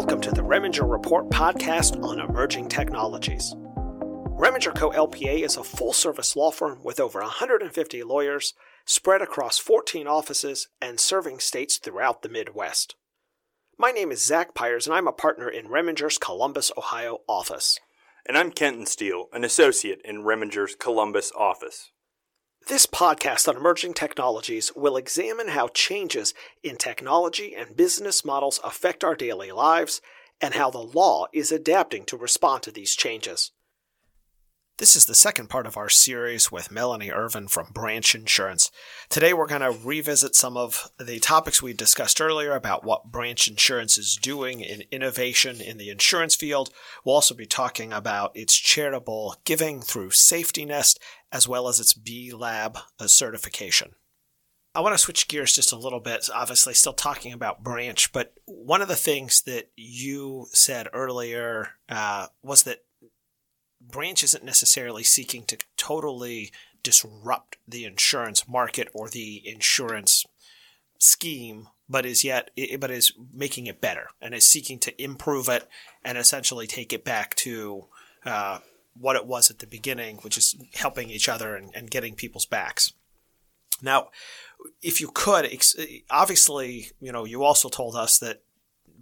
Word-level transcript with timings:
Welcome 0.00 0.22
to 0.22 0.30
the 0.30 0.40
Reminger 0.40 0.90
Report 0.90 1.28
podcast 1.28 2.02
on 2.02 2.20
emerging 2.20 2.70
technologies. 2.70 3.54
Reminger 3.54 4.74
Co. 4.74 4.88
LPA 4.92 5.44
is 5.44 5.58
a 5.58 5.62
full 5.62 5.92
service 5.92 6.34
law 6.34 6.50
firm 6.50 6.82
with 6.82 6.98
over 6.98 7.20
150 7.20 8.02
lawyers 8.02 8.54
spread 8.86 9.20
across 9.20 9.58
14 9.58 10.06
offices 10.06 10.68
and 10.80 10.98
serving 10.98 11.38
states 11.38 11.76
throughout 11.76 12.22
the 12.22 12.30
Midwest. 12.30 12.96
My 13.76 13.90
name 13.90 14.10
is 14.10 14.24
Zach 14.24 14.54
Pyers, 14.54 14.86
and 14.86 14.96
I'm 14.96 15.06
a 15.06 15.12
partner 15.12 15.50
in 15.50 15.66
Reminger's 15.66 16.16
Columbus, 16.16 16.72
Ohio 16.78 17.18
office. 17.28 17.78
And 18.24 18.38
I'm 18.38 18.52
Kenton 18.52 18.86
Steele, 18.86 19.26
an 19.34 19.44
associate 19.44 20.00
in 20.02 20.24
Reminger's 20.24 20.74
Columbus 20.74 21.30
office. 21.36 21.90
This 22.66 22.86
podcast 22.86 23.48
on 23.48 23.56
emerging 23.56 23.94
technologies 23.94 24.70
will 24.76 24.96
examine 24.96 25.48
how 25.48 25.68
changes 25.68 26.34
in 26.62 26.76
technology 26.76 27.54
and 27.54 27.76
business 27.76 28.24
models 28.24 28.60
affect 28.62 29.02
our 29.02 29.14
daily 29.14 29.50
lives 29.50 30.00
and 30.40 30.54
how 30.54 30.70
the 30.70 30.78
law 30.78 31.26
is 31.32 31.50
adapting 31.50 32.04
to 32.04 32.16
respond 32.16 32.62
to 32.62 32.70
these 32.70 32.94
changes. 32.94 33.50
This 34.80 34.96
is 34.96 35.04
the 35.04 35.14
second 35.14 35.50
part 35.50 35.66
of 35.66 35.76
our 35.76 35.90
series 35.90 36.50
with 36.50 36.70
Melanie 36.70 37.10
Irvin 37.10 37.48
from 37.48 37.70
Branch 37.70 38.14
Insurance. 38.14 38.70
Today 39.10 39.34
we're 39.34 39.46
going 39.46 39.60
to 39.60 39.78
revisit 39.86 40.34
some 40.34 40.56
of 40.56 40.90
the 40.98 41.18
topics 41.18 41.60
we 41.60 41.74
discussed 41.74 42.18
earlier 42.18 42.52
about 42.52 42.82
what 42.82 43.12
Branch 43.12 43.46
Insurance 43.46 43.98
is 43.98 44.16
doing 44.16 44.60
in 44.60 44.84
innovation 44.90 45.60
in 45.60 45.76
the 45.76 45.90
insurance 45.90 46.34
field. 46.34 46.70
We'll 47.04 47.16
also 47.16 47.34
be 47.34 47.44
talking 47.44 47.92
about 47.92 48.34
its 48.34 48.56
charitable 48.56 49.36
giving 49.44 49.82
through 49.82 50.12
Safety 50.12 50.64
Nest 50.64 50.98
as 51.30 51.46
well 51.46 51.68
as 51.68 51.78
its 51.78 51.92
B 51.92 52.32
Lab 52.32 52.78
certification. 53.04 53.96
I 54.74 54.80
want 54.80 54.94
to 54.94 54.98
switch 54.98 55.28
gears 55.28 55.52
just 55.52 55.72
a 55.72 55.78
little 55.78 56.00
bit. 56.00 56.30
Obviously, 56.34 56.72
still 56.72 56.94
talking 56.94 57.34
about 57.34 57.62
Branch, 57.62 58.10
but 58.14 58.32
one 58.46 58.80
of 58.80 58.88
the 58.88 58.96
things 58.96 59.42
that 59.42 59.72
you 59.76 60.46
said 60.52 60.88
earlier 60.94 61.68
uh, 61.90 62.28
was 62.42 62.62
that 62.62 62.78
Branch 63.90 64.22
isn't 64.22 64.44
necessarily 64.44 65.02
seeking 65.02 65.44
to 65.44 65.58
totally 65.76 66.52
disrupt 66.82 67.56
the 67.68 67.84
insurance 67.84 68.48
market 68.48 68.88
or 68.94 69.08
the 69.08 69.42
insurance 69.44 70.26
scheme, 70.98 71.68
but 71.88 72.06
is 72.06 72.24
yet 72.24 72.50
but 72.78 72.90
is 72.90 73.12
making 73.32 73.66
it 73.66 73.80
better 73.80 74.08
and 74.20 74.34
is 74.34 74.46
seeking 74.46 74.78
to 74.78 75.02
improve 75.02 75.48
it 75.48 75.68
and 76.04 76.16
essentially 76.16 76.66
take 76.66 76.92
it 76.92 77.04
back 77.04 77.34
to 77.34 77.86
uh, 78.24 78.58
what 78.98 79.16
it 79.16 79.26
was 79.26 79.50
at 79.50 79.58
the 79.58 79.66
beginning, 79.66 80.18
which 80.18 80.36
is 80.36 80.56
helping 80.74 81.10
each 81.10 81.28
other 81.28 81.54
and, 81.54 81.70
and 81.74 81.90
getting 81.90 82.14
people's 82.14 82.46
backs. 82.46 82.92
Now, 83.82 84.10
if 84.82 85.00
you 85.00 85.10
could, 85.12 85.50
obviously, 86.10 86.90
you 87.00 87.12
know, 87.12 87.24
you 87.24 87.42
also 87.42 87.68
told 87.68 87.96
us 87.96 88.18
that 88.18 88.42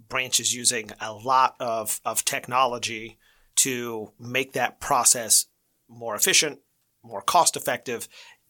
Branch 0.07 0.39
is 0.39 0.55
using 0.55 0.91
a 1.01 1.13
lot 1.13 1.55
of, 1.59 1.99
of 2.05 2.23
technology 2.23 3.17
to 3.59 4.13
make 4.17 4.53
that 4.53 4.79
process 4.79 5.47
more 5.89 6.15
efficient, 6.15 6.59
more 7.03 7.21
cost 7.21 7.57
effective, 7.57 8.07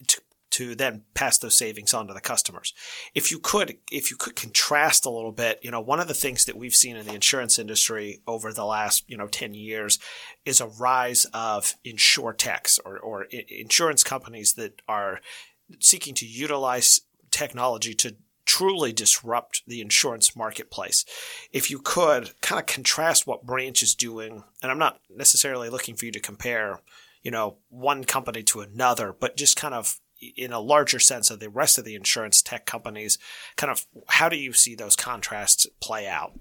to, 0.07 0.21
to 0.51 0.75
then 0.75 1.01
pass 1.15 1.39
those 1.39 1.57
savings 1.57 1.95
on 1.95 2.07
to 2.07 2.13
the 2.13 2.21
customers. 2.21 2.75
If 3.15 3.31
you 3.31 3.39
could, 3.39 3.77
if 3.91 4.11
you 4.11 4.17
could 4.17 4.35
contrast 4.35 5.07
a 5.07 5.09
little 5.09 5.31
bit, 5.31 5.59
you 5.63 5.71
know, 5.71 5.81
one 5.81 5.99
of 5.99 6.07
the 6.07 6.13
things 6.13 6.45
that 6.45 6.55
we've 6.55 6.75
seen 6.75 6.95
in 6.95 7.07
the 7.07 7.15
insurance 7.15 7.57
industry 7.57 8.21
over 8.27 8.53
the 8.53 8.65
last, 8.65 9.03
you 9.07 9.17
know, 9.17 9.27
10 9.27 9.55
years 9.55 9.97
is 10.45 10.61
a 10.61 10.67
rise 10.67 11.25
of 11.33 11.73
insurtechs 11.83 12.79
or, 12.85 12.99
or 12.99 13.23
insurance 13.49 14.03
companies 14.03 14.53
that 14.53 14.79
are 14.87 15.21
seeking 15.79 16.13
to 16.15 16.25
utilize 16.27 17.01
technology 17.31 17.95
to 17.95 18.15
truly 18.49 18.91
disrupt 18.91 19.61
the 19.67 19.79
insurance 19.79 20.35
marketplace. 20.35 21.05
If 21.53 21.69
you 21.69 21.77
could 21.77 22.31
kind 22.41 22.59
of 22.59 22.65
contrast 22.65 23.27
what 23.27 23.45
Branch 23.45 23.83
is 23.83 23.93
doing, 23.93 24.43
and 24.63 24.71
I'm 24.71 24.79
not 24.79 24.99
necessarily 25.07 25.69
looking 25.69 25.95
for 25.95 26.05
you 26.05 26.11
to 26.13 26.19
compare, 26.19 26.81
you 27.21 27.29
know, 27.29 27.57
one 27.69 28.05
company 28.05 28.41
to 28.41 28.61
another, 28.61 29.13
but 29.13 29.37
just 29.37 29.55
kind 29.55 29.75
of 29.75 29.99
in 30.35 30.51
a 30.51 30.59
larger 30.59 30.97
sense 30.97 31.29
of 31.29 31.39
the 31.39 31.47
rest 31.47 31.77
of 31.77 31.85
the 31.85 31.93
insurance 31.93 32.41
tech 32.41 32.65
companies, 32.65 33.19
kind 33.55 33.69
of 33.69 33.85
how 34.07 34.27
do 34.27 34.35
you 34.35 34.51
see 34.51 34.73
those 34.73 34.95
contrasts 34.95 35.67
play 35.79 36.07
out? 36.07 36.31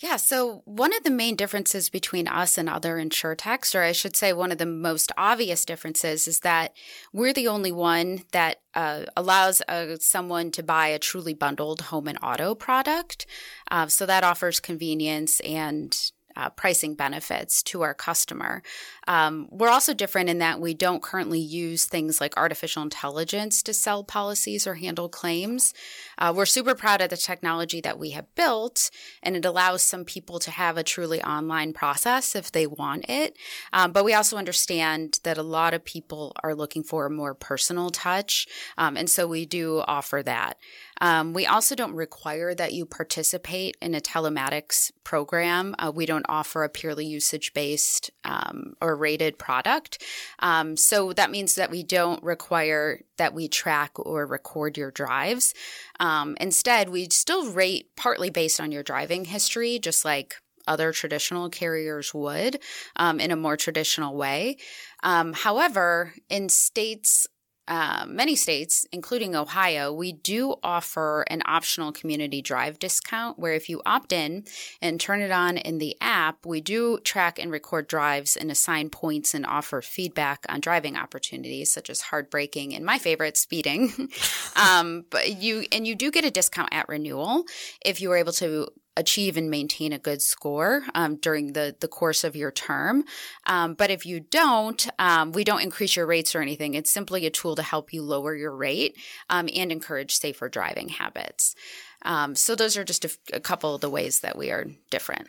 Yeah, 0.00 0.14
so 0.14 0.62
one 0.64 0.94
of 0.94 1.02
the 1.02 1.10
main 1.10 1.34
differences 1.34 1.90
between 1.90 2.28
us 2.28 2.56
and 2.56 2.68
other 2.68 2.98
insurtechs, 2.98 3.74
or 3.74 3.82
I 3.82 3.90
should 3.90 4.14
say 4.14 4.32
one 4.32 4.52
of 4.52 4.58
the 4.58 4.66
most 4.66 5.10
obvious 5.18 5.64
differences, 5.64 6.28
is 6.28 6.40
that 6.40 6.72
we're 7.12 7.32
the 7.32 7.48
only 7.48 7.72
one 7.72 8.22
that 8.30 8.60
uh, 8.74 9.06
allows 9.16 9.60
uh, 9.66 9.96
someone 9.98 10.52
to 10.52 10.62
buy 10.62 10.86
a 10.86 11.00
truly 11.00 11.34
bundled 11.34 11.80
home 11.80 12.06
and 12.06 12.18
auto 12.22 12.54
product. 12.54 13.26
Uh, 13.72 13.88
so 13.88 14.06
that 14.06 14.22
offers 14.22 14.60
convenience 14.60 15.40
and 15.40 16.12
uh, 16.38 16.48
pricing 16.50 16.94
benefits 16.94 17.62
to 17.64 17.82
our 17.82 17.92
customer. 17.92 18.62
Um, 19.08 19.48
we're 19.50 19.68
also 19.68 19.92
different 19.92 20.30
in 20.30 20.38
that 20.38 20.60
we 20.60 20.72
don't 20.72 21.02
currently 21.02 21.40
use 21.40 21.84
things 21.84 22.20
like 22.20 22.36
artificial 22.36 22.82
intelligence 22.82 23.62
to 23.64 23.74
sell 23.74 24.04
policies 24.04 24.66
or 24.66 24.74
handle 24.74 25.08
claims. 25.08 25.74
Uh, 26.16 26.32
we're 26.34 26.46
super 26.46 26.74
proud 26.76 27.00
of 27.00 27.10
the 27.10 27.16
technology 27.16 27.80
that 27.80 27.98
we 27.98 28.10
have 28.10 28.32
built, 28.36 28.90
and 29.22 29.34
it 29.34 29.44
allows 29.44 29.82
some 29.82 30.04
people 30.04 30.38
to 30.38 30.52
have 30.52 30.76
a 30.76 30.84
truly 30.84 31.20
online 31.22 31.72
process 31.72 32.36
if 32.36 32.52
they 32.52 32.66
want 32.66 33.04
it. 33.08 33.36
Um, 33.72 33.90
but 33.90 34.04
we 34.04 34.14
also 34.14 34.36
understand 34.36 35.18
that 35.24 35.38
a 35.38 35.42
lot 35.42 35.74
of 35.74 35.84
people 35.84 36.32
are 36.44 36.54
looking 36.54 36.84
for 36.84 37.06
a 37.06 37.10
more 37.10 37.34
personal 37.34 37.90
touch, 37.90 38.46
um, 38.76 38.96
and 38.96 39.10
so 39.10 39.26
we 39.26 39.44
do 39.44 39.82
offer 39.88 40.22
that. 40.24 40.56
Um, 41.00 41.32
we 41.32 41.46
also 41.46 41.74
don't 41.74 41.94
require 41.94 42.54
that 42.54 42.72
you 42.72 42.86
participate 42.86 43.76
in 43.80 43.94
a 43.94 44.00
telematics 44.00 44.90
program. 45.04 45.74
Uh, 45.78 45.92
we 45.94 46.06
don't 46.06 46.26
offer 46.28 46.64
a 46.64 46.68
purely 46.68 47.06
usage 47.06 47.52
based 47.54 48.10
um, 48.24 48.74
or 48.80 48.96
rated 48.96 49.38
product. 49.38 50.02
Um, 50.40 50.76
so 50.76 51.12
that 51.12 51.30
means 51.30 51.54
that 51.54 51.70
we 51.70 51.82
don't 51.82 52.22
require 52.22 53.00
that 53.16 53.34
we 53.34 53.48
track 53.48 53.92
or 53.98 54.26
record 54.26 54.76
your 54.76 54.90
drives. 54.90 55.54
Um, 56.00 56.36
instead, 56.40 56.88
we 56.88 57.08
still 57.10 57.50
rate 57.52 57.94
partly 57.96 58.30
based 58.30 58.60
on 58.60 58.72
your 58.72 58.82
driving 58.82 59.24
history, 59.24 59.78
just 59.78 60.04
like 60.04 60.36
other 60.66 60.92
traditional 60.92 61.48
carriers 61.48 62.12
would 62.12 62.60
um, 62.96 63.18
in 63.18 63.30
a 63.30 63.36
more 63.36 63.56
traditional 63.56 64.14
way. 64.14 64.58
Um, 65.02 65.32
however, 65.32 66.12
in 66.28 66.48
states 66.48 67.26
uh, 67.68 68.06
many 68.08 68.34
states, 68.34 68.86
including 68.92 69.36
Ohio, 69.36 69.92
we 69.92 70.10
do 70.10 70.54
offer 70.62 71.22
an 71.28 71.42
optional 71.44 71.92
community 71.92 72.40
drive 72.40 72.78
discount 72.78 73.38
where 73.38 73.52
if 73.52 73.68
you 73.68 73.82
opt 73.84 74.10
in 74.10 74.44
and 74.80 74.98
turn 74.98 75.20
it 75.20 75.30
on 75.30 75.58
in 75.58 75.76
the 75.76 75.94
app, 76.00 76.46
we 76.46 76.62
do 76.62 76.98
track 77.00 77.38
and 77.38 77.52
record 77.52 77.86
drives 77.86 78.36
and 78.36 78.50
assign 78.50 78.88
points 78.88 79.34
and 79.34 79.44
offer 79.44 79.82
feedback 79.82 80.46
on 80.48 80.60
driving 80.60 80.96
opportunities 80.96 81.70
such 81.70 81.90
as 81.90 82.00
hard 82.00 82.30
braking 82.30 82.74
and 82.74 82.86
my 82.86 82.98
favorite, 82.98 83.36
speeding. 83.36 83.92
um, 84.56 85.04
but 85.10 85.36
you 85.36 85.66
and 85.70 85.86
you 85.86 85.94
do 85.94 86.10
get 86.10 86.24
a 86.24 86.30
discount 86.30 86.70
at 86.72 86.88
renewal 86.88 87.44
if 87.84 88.00
you 88.00 88.10
are 88.10 88.16
able 88.16 88.32
to 88.32 88.66
achieve 88.98 89.36
and 89.36 89.48
maintain 89.48 89.92
a 89.92 89.98
good 89.98 90.20
score 90.20 90.82
um, 90.94 91.16
during 91.16 91.52
the, 91.52 91.74
the 91.80 91.88
course 91.88 92.24
of 92.24 92.36
your 92.36 92.50
term. 92.50 93.04
Um, 93.46 93.74
but 93.74 93.90
if 93.90 94.04
you 94.04 94.20
don't, 94.20 94.86
um, 94.98 95.32
we 95.32 95.44
don't 95.44 95.62
increase 95.62 95.96
your 95.96 96.06
rates 96.06 96.34
or 96.34 96.42
anything. 96.42 96.74
It's 96.74 96.90
simply 96.90 97.24
a 97.24 97.30
tool 97.30 97.54
to 97.56 97.62
help 97.62 97.92
you 97.92 98.02
lower 98.02 98.34
your 98.34 98.54
rate 98.54 98.96
um, 99.30 99.48
and 99.54 99.70
encourage 99.72 100.16
safer 100.16 100.48
driving 100.48 100.88
habits. 100.88 101.54
Um, 102.02 102.34
so 102.34 102.54
those 102.54 102.76
are 102.76 102.84
just 102.84 103.04
a, 103.04 103.10
a 103.32 103.40
couple 103.40 103.74
of 103.74 103.80
the 103.80 103.90
ways 103.90 104.20
that 104.20 104.36
we 104.36 104.50
are 104.50 104.66
different. 104.90 105.28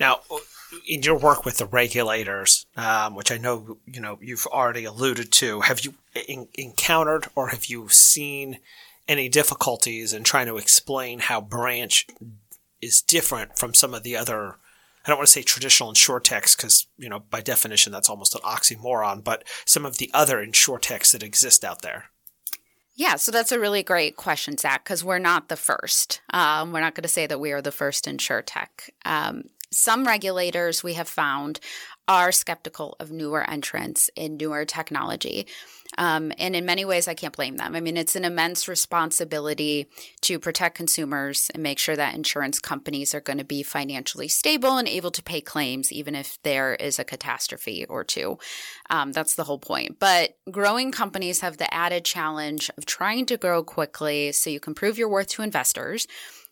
Now, 0.00 0.20
in 0.86 1.02
your 1.02 1.18
work 1.18 1.44
with 1.44 1.58
the 1.58 1.66
regulators, 1.66 2.66
um, 2.76 3.14
which 3.14 3.32
I 3.32 3.36
know 3.36 3.78
you 3.84 4.00
know 4.00 4.18
you've 4.22 4.46
already 4.46 4.84
alluded 4.84 5.32
to, 5.32 5.62
have 5.62 5.80
you 5.80 5.94
in- 6.28 6.48
encountered 6.54 7.26
or 7.34 7.48
have 7.48 7.66
you 7.66 7.88
seen 7.88 8.58
any 9.08 9.28
difficulties 9.28 10.12
in 10.12 10.22
trying 10.22 10.46
to 10.46 10.58
explain 10.58 11.18
how 11.18 11.40
branch 11.40 12.06
is 12.80 13.02
different 13.02 13.58
from 13.58 13.74
some 13.74 13.94
of 13.94 14.02
the 14.02 14.16
other 14.16 14.58
I 15.04 15.10
don't 15.10 15.18
want 15.18 15.28
to 15.28 15.32
say 15.32 15.42
traditional 15.42 15.90
insurtechs 15.90 16.54
because, 16.54 16.86
you 16.98 17.08
know, 17.08 17.20
by 17.20 17.40
definition, 17.40 17.92
that's 17.92 18.10
almost 18.10 18.34
an 18.34 18.42
oxymoron, 18.42 19.24
but 19.24 19.42
some 19.64 19.86
of 19.86 19.96
the 19.96 20.10
other 20.12 20.44
insurtechs 20.44 21.12
that 21.12 21.22
exist 21.22 21.64
out 21.64 21.80
there. 21.80 22.10
Yeah, 22.94 23.16
so 23.16 23.32
that's 23.32 23.52
a 23.52 23.58
really 23.58 23.82
great 23.82 24.16
question, 24.16 24.58
Zach, 24.58 24.84
because 24.84 25.02
we're 25.02 25.18
not 25.18 25.48
the 25.48 25.56
first. 25.56 26.20
Um, 26.30 26.72
we're 26.72 26.80
not 26.80 26.94
going 26.94 27.04
to 27.04 27.08
say 27.08 27.26
that 27.26 27.40
we 27.40 27.52
are 27.52 27.62
the 27.62 27.72
first 27.72 28.04
insurtech. 28.04 28.90
Um, 29.04 29.44
some 29.70 30.06
regulators 30.06 30.82
we 30.82 30.94
have 30.94 31.08
found 31.08 31.60
are 32.08 32.32
skeptical 32.32 32.96
of 32.98 33.10
newer 33.10 33.48
entrants 33.48 34.08
in 34.16 34.38
newer 34.38 34.64
technology. 34.64 35.46
Um, 35.98 36.32
and 36.38 36.56
in 36.56 36.64
many 36.64 36.84
ways, 36.84 37.06
I 37.06 37.14
can't 37.14 37.36
blame 37.36 37.56
them. 37.56 37.74
I 37.74 37.80
mean, 37.80 37.96
it's 37.96 38.16
an 38.16 38.24
immense 38.24 38.66
responsibility 38.66 39.88
to 40.22 40.38
protect 40.38 40.76
consumers 40.76 41.50
and 41.52 41.62
make 41.62 41.78
sure 41.78 41.96
that 41.96 42.14
insurance 42.14 42.58
companies 42.58 43.14
are 43.14 43.20
going 43.20 43.38
to 43.38 43.44
be 43.44 43.62
financially 43.62 44.28
stable 44.28 44.78
and 44.78 44.88
able 44.88 45.10
to 45.10 45.22
pay 45.22 45.40
claims, 45.40 45.92
even 45.92 46.14
if 46.14 46.38
there 46.42 46.74
is 46.74 46.98
a 46.98 47.04
catastrophe 47.04 47.84
or 47.86 48.04
two. 48.04 48.38
Um, 48.90 49.12
that's 49.12 49.34
the 49.34 49.44
whole 49.44 49.58
point. 49.58 49.98
But 49.98 50.36
growing 50.50 50.92
companies 50.92 51.40
have 51.40 51.58
the 51.58 51.72
added 51.72 52.04
challenge 52.04 52.70
of 52.78 52.86
trying 52.86 53.26
to 53.26 53.36
grow 53.36 53.62
quickly 53.62 54.32
so 54.32 54.50
you 54.50 54.60
can 54.60 54.74
prove 54.74 54.98
your 54.98 55.08
worth 55.08 55.28
to 55.28 55.42
investors 55.42 56.06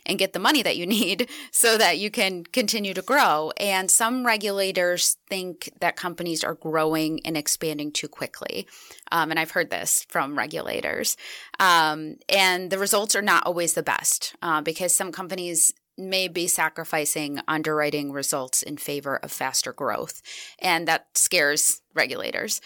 and 0.07 0.19
get 0.19 0.33
the 0.33 0.39
money 0.39 0.63
that 0.63 0.77
you 0.77 0.87
need 0.87 1.29
so 1.51 1.77
that 1.77 1.99
you 1.99 2.11
can 2.11 2.45
continue 2.45 2.95
to 2.95 3.03
grow. 3.03 3.53
And 3.59 3.91
some 3.91 4.25
regulators 4.25 5.17
think 5.29 5.73
that 5.81 5.97
companies 5.97 6.43
are 6.43 6.55
growing 6.55 7.21
and 7.27 7.37
expanding 7.37 7.93
too 7.93 8.09
quickly. 8.09 8.67
Um, 9.13 9.31
and 9.31 9.39
I've 9.39 9.51
heard 9.51 9.71
this 9.71 10.07
from 10.09 10.39
regulators. 10.39 11.17
Um, 11.59 12.17
and 12.29 12.71
the 12.71 12.79
results 12.79 13.15
are 13.15 13.23
not 13.23 13.47
always 13.47 13.75
the 13.75 13.83
best 13.83 14.35
uh, 14.43 14.63
because 14.63 14.95
some 14.95 15.13
companies 15.13 15.75
may 15.99 16.29
be 16.29 16.47
sacrificing 16.47 17.41
underwriting 17.49 18.13
results 18.13 18.63
in 18.63 18.77
favor 18.77 19.17
of 19.17 19.33
faster 19.33 19.73
growth. 19.73 20.21
And 20.59 20.87
that 20.89 21.07
scares 21.15 21.81
regulators. 21.95 22.61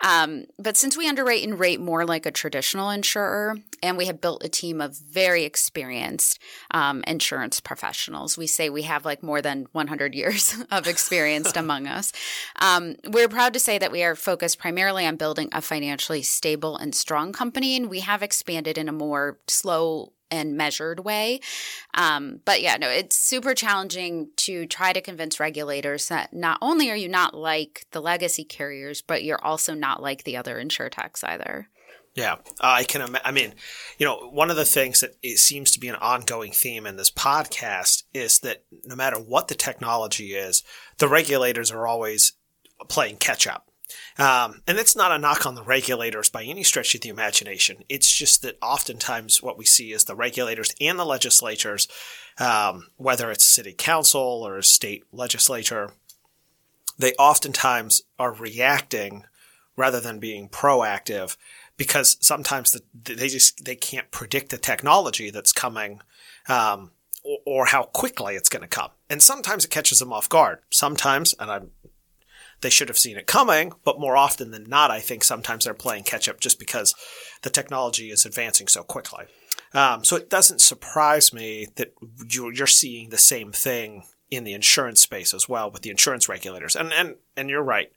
Um, 0.00 0.46
but 0.58 0.76
since 0.76 0.96
we 0.96 1.08
underwrite 1.08 1.44
and 1.44 1.58
rate 1.58 1.80
more 1.80 2.04
like 2.04 2.26
a 2.26 2.30
traditional 2.30 2.90
insurer, 2.90 3.56
and 3.82 3.96
we 3.96 4.06
have 4.06 4.20
built 4.20 4.44
a 4.44 4.48
team 4.48 4.80
of 4.80 4.96
very 4.96 5.44
experienced 5.44 6.38
um, 6.70 7.04
insurance 7.06 7.60
professionals, 7.60 8.36
we 8.36 8.46
say 8.46 8.68
we 8.68 8.82
have 8.82 9.04
like 9.04 9.22
more 9.22 9.42
than 9.42 9.66
100 9.72 10.14
years 10.14 10.56
of 10.70 10.86
experience 10.86 11.52
among 11.56 11.86
us. 11.86 12.12
Um, 12.60 12.96
we're 13.08 13.28
proud 13.28 13.52
to 13.52 13.60
say 13.60 13.78
that 13.78 13.92
we 13.92 14.02
are 14.02 14.16
focused 14.16 14.58
primarily 14.58 15.06
on 15.06 15.16
building 15.16 15.48
a 15.52 15.60
financially 15.60 16.22
stable 16.22 16.76
and 16.76 16.94
strong 16.94 17.32
company, 17.32 17.76
and 17.76 17.88
we 17.88 18.00
have 18.00 18.22
expanded 18.22 18.78
in 18.78 18.88
a 18.88 18.92
more 18.92 19.38
slow 19.46 20.12
and 20.32 20.56
measured 20.56 21.00
way. 21.00 21.40
Um, 21.94 22.40
but 22.46 22.62
yeah, 22.62 22.78
no, 22.78 22.88
it's 22.88 23.16
super 23.16 23.54
challenging 23.54 24.30
to 24.38 24.66
try 24.66 24.94
to 24.94 25.00
convince 25.02 25.38
regulators 25.38 26.08
that 26.08 26.32
not 26.32 26.58
only 26.62 26.90
are 26.90 26.96
you 26.96 27.08
not 27.08 27.34
like 27.34 27.86
the 27.90 28.00
legacy 28.00 28.42
carriers, 28.42 29.02
but 29.02 29.22
you're 29.22 29.44
also 29.44 29.74
not 29.74 30.02
like 30.02 30.24
the 30.24 30.36
other 30.36 30.56
insurtechs 30.56 31.22
either. 31.22 31.68
Yeah, 32.14 32.36
I 32.60 32.84
can. 32.84 33.16
I 33.24 33.30
mean, 33.30 33.54
you 33.96 34.04
know, 34.04 34.28
one 34.30 34.50
of 34.50 34.56
the 34.56 34.66
things 34.66 35.00
that 35.00 35.16
it 35.22 35.38
seems 35.38 35.70
to 35.70 35.80
be 35.80 35.88
an 35.88 35.94
ongoing 35.94 36.52
theme 36.52 36.86
in 36.86 36.96
this 36.96 37.10
podcast 37.10 38.02
is 38.12 38.40
that 38.40 38.64
no 38.84 38.94
matter 38.94 39.18
what 39.18 39.48
the 39.48 39.54
technology 39.54 40.34
is, 40.34 40.62
the 40.98 41.08
regulators 41.08 41.70
are 41.70 41.86
always 41.86 42.34
playing 42.88 43.16
catch 43.16 43.46
up. 43.46 43.71
Um, 44.18 44.62
and 44.66 44.78
it's 44.78 44.96
not 44.96 45.12
a 45.12 45.18
knock 45.18 45.46
on 45.46 45.54
the 45.54 45.62
regulators 45.62 46.28
by 46.28 46.44
any 46.44 46.62
stretch 46.62 46.94
of 46.94 47.00
the 47.00 47.08
imagination. 47.08 47.84
It's 47.88 48.12
just 48.12 48.42
that 48.42 48.58
oftentimes 48.62 49.42
what 49.42 49.58
we 49.58 49.64
see 49.64 49.92
is 49.92 50.04
the 50.04 50.16
regulators 50.16 50.74
and 50.80 50.98
the 50.98 51.04
legislatures, 51.04 51.88
um, 52.38 52.88
whether 52.96 53.30
it's 53.30 53.46
city 53.46 53.74
council 53.76 54.46
or 54.46 54.60
state 54.62 55.04
legislature, 55.12 55.92
they 56.98 57.12
oftentimes 57.14 58.02
are 58.18 58.32
reacting 58.32 59.24
rather 59.76 60.00
than 60.00 60.18
being 60.18 60.48
proactive 60.48 61.36
because 61.76 62.16
sometimes 62.20 62.72
the, 62.72 63.14
they 63.14 63.28
just 63.28 63.64
they 63.64 63.76
can't 63.76 64.10
predict 64.10 64.50
the 64.50 64.58
technology 64.58 65.30
that's 65.30 65.52
coming 65.52 66.00
um, 66.48 66.90
or, 67.24 67.38
or, 67.46 67.66
how 67.66 67.84
quickly 67.84 68.34
it's 68.34 68.48
going 68.48 68.62
to 68.62 68.68
come 68.68 68.90
and 69.08 69.22
sometimes 69.22 69.64
it 69.64 69.70
catches 69.70 69.98
them 69.98 70.12
off 70.12 70.28
guard 70.28 70.58
sometimes 70.70 71.34
and 71.38 71.50
i'm 71.50 71.70
they 72.62 72.70
should 72.70 72.88
have 72.88 72.98
seen 72.98 73.16
it 73.16 73.26
coming, 73.26 73.72
but 73.84 74.00
more 74.00 74.16
often 74.16 74.50
than 74.50 74.68
not, 74.68 74.90
I 74.90 75.00
think 75.00 75.22
sometimes 75.22 75.64
they're 75.64 75.74
playing 75.74 76.04
catch 76.04 76.28
up 76.28 76.40
just 76.40 76.58
because 76.58 76.94
the 77.42 77.50
technology 77.50 78.10
is 78.10 78.24
advancing 78.24 78.68
so 78.68 78.82
quickly. 78.82 79.24
Um, 79.74 80.04
so 80.04 80.16
it 80.16 80.30
doesn't 80.30 80.60
surprise 80.60 81.32
me 81.32 81.68
that 81.76 81.92
you're 82.28 82.66
seeing 82.66 83.10
the 83.10 83.18
same 83.18 83.52
thing 83.52 84.04
in 84.30 84.44
the 84.44 84.54
insurance 84.54 85.02
space 85.02 85.34
as 85.34 85.48
well 85.48 85.70
with 85.70 85.82
the 85.82 85.90
insurance 85.90 86.28
regulators. 86.28 86.74
And 86.74 86.92
and 86.92 87.16
and 87.36 87.50
you're 87.50 87.62
right, 87.62 87.92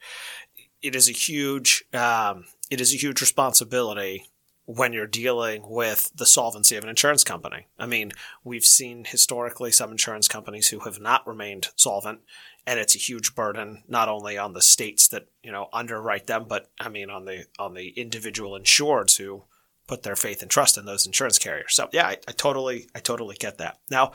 it 0.82 0.96
is 0.96 1.10
a 1.10 1.14
huge 1.14 1.86
um, 1.94 2.46
it 2.70 2.82
is 2.82 2.94
a 2.94 2.98
huge 2.98 3.22
responsibility 3.22 4.26
when 4.66 4.94
you're 4.94 5.08
dealing 5.08 5.64
with 5.68 6.12
the 6.16 6.26
solvency 6.26 6.76
of 6.76 6.84
an 6.84 6.90
insurance 6.90 7.24
company. 7.24 7.68
I 7.78 7.86
mean, 7.86 8.12
we've 8.44 8.66
seen 8.66 9.06
historically 9.06 9.72
some 9.72 9.92
insurance 9.92 10.28
companies 10.28 10.70
who 10.70 10.80
have 10.80 11.00
not 11.00 11.28
remained 11.28 11.70
solvent 11.76 12.22
and 12.68 12.80
it's 12.80 12.96
a 12.96 13.00
huge 13.00 13.36
burden 13.36 13.84
not 13.88 14.10
only 14.10 14.38
on 14.38 14.54
the 14.54 14.62
states 14.62 15.08
that 15.10 15.28
you 15.44 15.52
know 15.52 15.70
underwrite 15.72 16.28
them, 16.28 16.46
but 16.48 16.70
I 16.80 16.90
mean 16.90 17.10
on 17.10 17.26
the 17.26 17.46
on 17.60 17.74
the 17.74 17.90
individual 17.90 18.60
insureds 18.60 19.18
who 19.18 19.44
put 19.88 20.04
their 20.04 20.16
faith 20.16 20.42
and 20.42 20.50
trust 20.50 20.78
in 20.78 20.86
those 20.86 21.06
insurance 21.06 21.38
carriers. 21.38 21.76
So 21.76 21.90
yeah, 21.92 22.08
I, 22.08 22.18
I 22.28 22.32
totally 22.32 22.88
I 22.96 23.00
totally 23.00 23.36
get 23.36 23.58
that. 23.60 23.80
Now, 23.92 24.14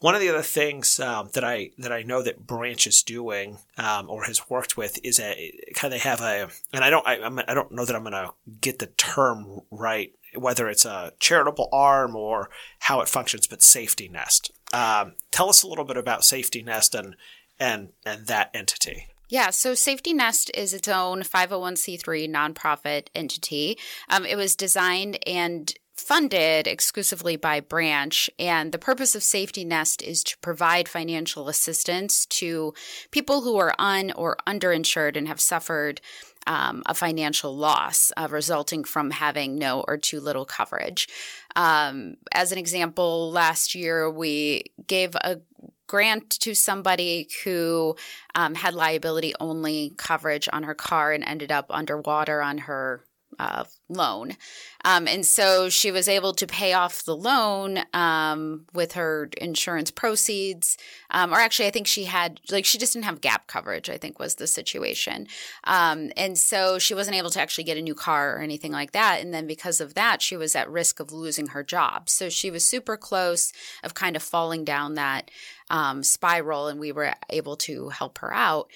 one 0.00 0.14
of 0.14 0.20
the 0.20 0.30
other 0.30 0.42
things 0.42 0.98
um, 1.00 1.28
that 1.34 1.44
I 1.44 1.70
that 1.78 1.92
I 1.92 2.02
know 2.02 2.22
that 2.22 2.46
Branch 2.46 2.86
is 2.86 3.02
doing 3.02 3.58
um, 3.76 4.08
or 4.08 4.24
has 4.24 4.48
worked 4.48 4.76
with 4.76 4.98
is 5.04 5.20
a 5.20 5.52
of 5.84 5.90
they 5.90 5.98
have 5.98 6.20
a 6.20 6.48
and 6.72 6.84
I 6.84 6.90
don't 6.90 7.06
I, 7.06 7.20
I'm, 7.20 7.38
I 7.38 7.54
don't 7.54 7.72
know 7.72 7.84
that 7.84 7.94
I'm 7.94 8.02
going 8.02 8.12
to 8.12 8.32
get 8.60 8.78
the 8.78 8.86
term 8.86 9.60
right 9.70 10.12
whether 10.34 10.68
it's 10.68 10.84
a 10.84 11.12
charitable 11.18 11.68
arm 11.72 12.16
or 12.16 12.50
how 12.80 13.00
it 13.00 13.08
functions, 13.08 13.46
but 13.46 13.62
Safety 13.62 14.08
Nest. 14.08 14.50
Um, 14.72 15.14
tell 15.30 15.48
us 15.48 15.62
a 15.62 15.66
little 15.66 15.84
bit 15.84 15.96
about 15.96 16.24
Safety 16.24 16.62
Nest 16.62 16.94
and 16.94 17.16
and 17.60 17.90
and 18.04 18.26
that 18.26 18.50
entity. 18.54 19.08
Yeah, 19.28 19.50
so 19.50 19.74
Safety 19.74 20.12
Nest 20.12 20.50
is 20.52 20.74
its 20.74 20.88
own 20.88 21.22
501c3 21.22 22.28
nonprofit 22.28 23.06
entity. 23.14 23.78
Um, 24.10 24.26
it 24.26 24.36
was 24.36 24.54
designed 24.54 25.18
and 25.26 25.72
funded 25.94 26.66
exclusively 26.66 27.36
by 27.36 27.60
Branch. 27.60 28.30
And 28.38 28.72
the 28.72 28.78
purpose 28.78 29.14
of 29.14 29.22
Safety 29.22 29.64
Nest 29.64 30.02
is 30.02 30.24
to 30.24 30.38
provide 30.38 30.88
financial 30.88 31.48
assistance 31.48 32.26
to 32.26 32.74
people 33.10 33.42
who 33.42 33.56
are 33.56 33.74
un 33.78 34.12
or 34.12 34.36
underinsured 34.46 35.16
and 35.16 35.28
have 35.28 35.40
suffered 35.40 36.00
um, 36.46 36.82
a 36.86 36.94
financial 36.94 37.56
loss 37.56 38.10
uh, 38.16 38.26
resulting 38.30 38.84
from 38.84 39.10
having 39.10 39.56
no 39.56 39.84
or 39.86 39.96
too 39.96 40.20
little 40.20 40.44
coverage. 40.44 41.08
Um, 41.54 42.16
as 42.32 42.52
an 42.52 42.58
example, 42.58 43.30
last 43.30 43.74
year 43.74 44.10
we 44.10 44.64
gave 44.86 45.14
a 45.14 45.40
grant 45.86 46.30
to 46.30 46.54
somebody 46.54 47.28
who 47.44 47.94
um, 48.34 48.54
had 48.54 48.74
liability 48.74 49.34
only 49.38 49.92
coverage 49.98 50.48
on 50.52 50.62
her 50.62 50.74
car 50.74 51.12
and 51.12 51.22
ended 51.22 51.52
up 51.52 51.66
underwater 51.70 52.40
on 52.40 52.58
her 52.58 53.04
uh, 53.42 53.64
loan. 53.88 54.36
Um, 54.84 55.06
and 55.06 55.24
so 55.24 55.68
she 55.68 55.90
was 55.92 56.08
able 56.08 56.32
to 56.34 56.46
pay 56.46 56.72
off 56.72 57.04
the 57.04 57.16
loan 57.16 57.80
um, 57.92 58.66
with 58.72 58.92
her 58.92 59.28
insurance 59.40 59.90
proceeds. 59.90 60.76
Um, 61.10 61.32
or 61.32 61.38
actually, 61.38 61.68
I 61.68 61.70
think 61.70 61.86
she 61.86 62.04
had, 62.04 62.40
like, 62.50 62.64
she 62.64 62.78
just 62.78 62.92
didn't 62.92 63.04
have 63.04 63.20
gap 63.20 63.46
coverage, 63.46 63.88
I 63.90 63.98
think 63.98 64.18
was 64.18 64.36
the 64.36 64.46
situation. 64.46 65.26
Um, 65.64 66.10
and 66.16 66.38
so 66.38 66.78
she 66.78 66.94
wasn't 66.94 67.16
able 67.16 67.30
to 67.30 67.40
actually 67.40 67.64
get 67.64 67.76
a 67.76 67.82
new 67.82 67.94
car 67.94 68.36
or 68.36 68.40
anything 68.40 68.72
like 68.72 68.92
that. 68.92 69.20
And 69.20 69.32
then 69.32 69.46
because 69.46 69.80
of 69.80 69.94
that, 69.94 70.22
she 70.22 70.36
was 70.36 70.56
at 70.56 70.70
risk 70.70 71.00
of 71.00 71.12
losing 71.12 71.48
her 71.48 71.62
job. 71.62 72.08
So 72.08 72.28
she 72.28 72.50
was 72.50 72.64
super 72.64 72.96
close 72.96 73.52
of 73.84 73.94
kind 73.94 74.16
of 74.16 74.22
falling 74.22 74.64
down 74.64 74.94
that 74.94 75.30
um, 75.72 76.04
spiral, 76.04 76.68
and 76.68 76.78
we 76.78 76.92
were 76.92 77.12
able 77.30 77.56
to 77.56 77.88
help 77.88 78.18
her 78.18 78.32
out. 78.32 78.68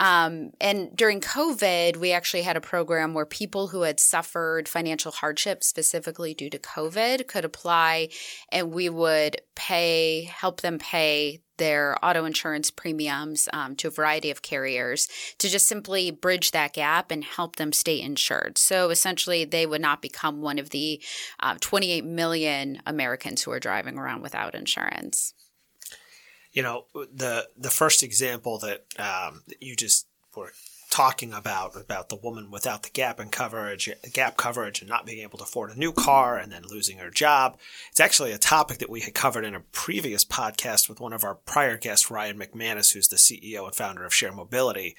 Um, 0.00 0.52
and 0.60 0.96
during 0.96 1.20
COVID, 1.20 1.98
we 1.98 2.12
actually 2.12 2.42
had 2.42 2.56
a 2.56 2.60
program 2.60 3.12
where 3.12 3.26
people 3.26 3.68
who 3.68 3.82
had 3.82 4.00
suffered 4.00 4.66
financial 4.66 5.12
hardship 5.12 5.62
specifically 5.62 6.32
due 6.32 6.48
to 6.50 6.58
COVID 6.58 7.28
could 7.28 7.44
apply, 7.44 8.08
and 8.50 8.72
we 8.72 8.88
would 8.88 9.42
pay, 9.54 10.22
help 10.24 10.62
them 10.62 10.78
pay 10.78 11.42
their 11.58 12.02
auto 12.02 12.24
insurance 12.24 12.70
premiums 12.70 13.46
um, 13.52 13.76
to 13.76 13.88
a 13.88 13.90
variety 13.90 14.30
of 14.30 14.40
carriers 14.40 15.06
to 15.36 15.50
just 15.50 15.68
simply 15.68 16.10
bridge 16.10 16.52
that 16.52 16.72
gap 16.72 17.10
and 17.10 17.22
help 17.22 17.56
them 17.56 17.70
stay 17.70 18.00
insured. 18.00 18.56
So 18.56 18.88
essentially, 18.88 19.44
they 19.44 19.66
would 19.66 19.82
not 19.82 20.00
become 20.00 20.40
one 20.40 20.58
of 20.58 20.70
the 20.70 21.02
uh, 21.40 21.56
28 21.60 22.06
million 22.06 22.80
Americans 22.86 23.42
who 23.42 23.50
are 23.50 23.60
driving 23.60 23.98
around 23.98 24.22
without 24.22 24.54
insurance 24.54 25.34
you 26.52 26.62
know 26.62 26.86
the 26.94 27.48
the 27.56 27.70
first 27.70 28.02
example 28.02 28.58
that, 28.58 28.84
um, 28.98 29.42
you 29.60 29.76
just 29.76 30.06
were 30.36 30.52
talking 30.90 31.32
about 31.32 31.76
about 31.76 32.08
the 32.08 32.16
woman 32.16 32.50
without 32.50 32.82
the 32.82 32.90
gap 32.90 33.20
in 33.20 33.28
coverage, 33.28 33.88
gap 34.12 34.36
coverage, 34.36 34.80
and 34.80 34.88
not 34.88 35.06
being 35.06 35.20
able 35.20 35.38
to 35.38 35.44
afford 35.44 35.70
a 35.70 35.78
new 35.78 35.92
car, 35.92 36.36
and 36.36 36.50
then 36.52 36.62
losing 36.68 36.98
her 36.98 37.10
job. 37.10 37.56
It's 37.90 38.00
actually 38.00 38.32
a 38.32 38.38
topic 38.38 38.78
that 38.78 38.90
we 38.90 39.00
had 39.00 39.14
covered 39.14 39.44
in 39.44 39.54
a 39.54 39.60
previous 39.60 40.24
podcast 40.24 40.88
with 40.88 41.00
one 41.00 41.12
of 41.12 41.24
our 41.24 41.36
prior 41.36 41.76
guests, 41.76 42.10
Ryan 42.10 42.38
McManus, 42.38 42.92
who's 42.92 43.08
the 43.08 43.16
CEO 43.16 43.64
and 43.64 43.74
founder 43.74 44.04
of 44.04 44.12
Share 44.12 44.32
Mobility, 44.32 44.96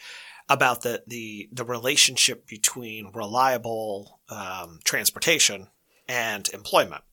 about 0.50 0.82
the 0.82 1.04
the 1.06 1.50
the 1.52 1.66
relationship 1.66 2.48
between 2.48 3.12
reliable 3.14 4.22
um, 4.30 4.80
transportation 4.86 5.68
and 6.08 6.48
employment, 6.54 7.04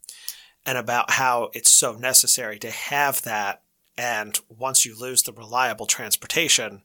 and 0.65 0.79
about 0.79 1.11
how 1.11 1.51
it's 1.53 1.71
so 1.71 1.95
necessary 1.95 2.59
to 2.61 2.71
have 2.71 3.23
that 3.23 3.63
and 3.99 4.39
once 4.49 4.87
you 4.87 4.99
lose 4.99 5.25
the 5.25 5.33
reliable 5.33 5.87
transportation, 5.87 6.83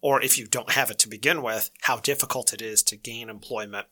or 0.00 0.22
if 0.22 0.38
you 0.38 0.46
don't 0.46 0.72
have 0.72 0.90
it 0.90 0.98
to 1.00 1.08
begin 1.08 1.42
with, 1.42 1.70
how 1.82 1.98
difficult 1.98 2.54
it 2.54 2.62
is 2.62 2.82
to 2.84 2.96
gain 2.96 3.28
employment. 3.28 3.86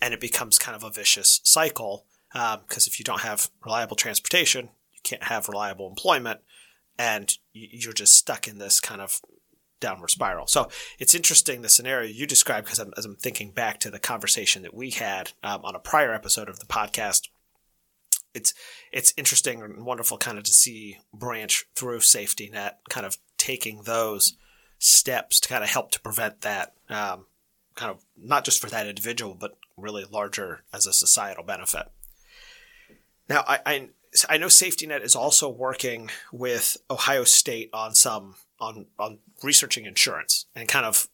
And 0.00 0.14
it 0.14 0.20
becomes 0.20 0.58
kind 0.58 0.76
of 0.76 0.84
a 0.84 0.90
vicious 0.90 1.40
cycle 1.42 2.04
because 2.32 2.86
um, 2.86 2.90
if 2.90 2.98
you 2.98 3.04
don't 3.04 3.22
have 3.22 3.50
reliable 3.64 3.96
transportation, 3.96 4.66
you 4.92 5.00
can't 5.02 5.24
have 5.24 5.48
reliable 5.48 5.88
employment, 5.88 6.40
and 6.98 7.32
you're 7.52 7.92
just 7.94 8.16
stuck 8.16 8.46
in 8.46 8.58
this 8.58 8.78
kind 8.78 9.00
of 9.00 9.20
downward 9.80 10.10
spiral. 10.10 10.46
So 10.46 10.68
it's 10.98 11.14
interesting 11.14 11.62
the 11.62 11.68
scenario 11.68 12.08
you 12.08 12.26
described 12.26 12.66
because 12.66 12.80
as 12.96 13.04
I'm 13.04 13.16
thinking 13.16 13.52
back 13.52 13.80
to 13.80 13.90
the 13.90 13.98
conversation 13.98 14.62
that 14.62 14.74
we 14.74 14.90
had 14.90 15.32
um, 15.42 15.64
on 15.64 15.74
a 15.74 15.80
prior 15.80 16.12
episode 16.12 16.48
of 16.48 16.60
the 16.60 16.66
podcast 16.66 17.28
it's 18.38 18.54
it's 18.92 19.12
interesting 19.16 19.62
and 19.62 19.84
wonderful 19.84 20.16
kind 20.16 20.38
of 20.38 20.44
to 20.44 20.52
see 20.52 20.98
Branch 21.12 21.66
through 21.74 22.00
Safety 22.00 22.48
Nest 22.50 22.76
kind 22.88 23.04
of 23.04 23.18
taking 23.36 23.82
those 23.82 24.36
steps 24.78 25.40
to 25.40 25.48
kind 25.48 25.64
of 25.64 25.70
help 25.70 25.90
to 25.90 26.00
prevent 26.00 26.40
that 26.42 26.74
um, 26.88 27.26
kind 27.74 27.90
of 27.90 28.04
not 28.16 28.44
just 28.44 28.60
for 28.60 28.70
that 28.70 28.86
individual, 28.86 29.34
but 29.34 29.58
really 29.76 30.04
larger 30.10 30.62
as 30.72 30.86
a 30.86 30.92
societal 30.92 31.44
benefit. 31.44 31.86
Now, 33.28 33.44
I, 33.46 33.58
I, 33.66 33.88
I 34.28 34.38
know 34.38 34.48
Safety 34.48 34.86
Nest 34.86 35.04
is 35.04 35.16
also 35.16 35.48
working 35.48 36.10
with 36.32 36.76
Ohio 36.90 37.24
State 37.24 37.70
on 37.72 37.94
some 37.94 38.36
on 38.60 38.86
on 38.98 39.18
researching 39.42 39.84
insurance 39.84 40.46
and 40.54 40.68
kind 40.68 40.86
of 40.86 41.08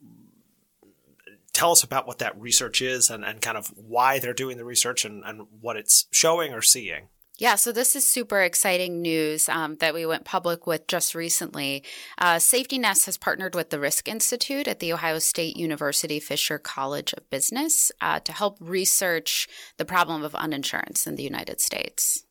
tell 1.55 1.71
us 1.71 1.83
about 1.83 2.07
what 2.07 2.19
that 2.19 2.39
research 2.39 2.83
is 2.83 3.09
and, 3.09 3.25
and 3.25 3.41
kind 3.41 3.57
of 3.57 3.69
why 3.77 4.19
they're 4.19 4.35
doing 4.35 4.59
the 4.59 4.65
research 4.65 5.05
and, 5.05 5.23
and 5.25 5.47
what 5.61 5.77
it's 5.77 6.07
showing 6.11 6.53
or 6.53 6.61
seeing. 6.61 7.09
Yeah, 7.37 7.57
so 7.57 7.73
this 7.73 7.97
is 7.97 8.07
super 8.07 8.43
exciting 8.43 9.03
news 9.03 9.49
um, 9.49 9.77
that 9.77 9.93
we 9.93 10.07
went 10.07 10.25
public 10.25 10.69
with 10.69 10.87
just 10.87 11.17
recently. 11.17 11.83
Uh, 12.17 12.39
Safety 12.39 12.79
Nest 12.79 13.07
has 13.07 13.17
partnered 13.17 13.57
with 13.57 13.71
the 13.71 13.81
Risk 13.81 14.07
Institute 14.09 14.69
at 14.69 14.79
The 14.79 14.93
Ohio 14.93 15.19
State 15.19 15.57
University 15.57 16.21
Fisher 16.21 16.59
College 16.59 17.13
of 17.13 17.29
Business 17.31 17.91
uh, 18.01 18.21
to 18.21 18.33
help 18.33 18.59
research 18.61 19.49
the 19.79 19.85
problem 19.85 20.23
of 20.23 20.33
uninsurance 20.33 21.09
in 21.09 21.17
the 21.17 21.25
United 21.25 21.61
States. 21.61 22.25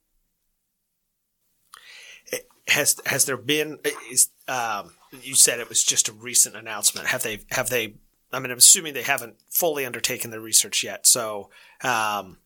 Has 2.69 2.95
has 3.05 3.25
there 3.25 3.35
been? 3.35 3.79
Is, 4.09 4.29
um, 4.47 4.93
you 5.21 5.35
said 5.35 5.59
it 5.59 5.67
was 5.67 5.83
just 5.83 6.07
a 6.07 6.13
recent 6.13 6.55
announcement. 6.55 7.07
Have 7.07 7.21
they 7.21 7.41
have 7.51 7.69
they? 7.69 7.95
I 8.31 8.39
mean, 8.39 8.51
I'm 8.51 8.57
assuming 8.57 8.93
they 8.93 9.03
haven't 9.03 9.35
fully 9.49 9.85
undertaken 9.85 10.31
the 10.31 10.39
research 10.39 10.81
yet. 10.81 11.05
So 11.05 11.49
um, 11.83 12.37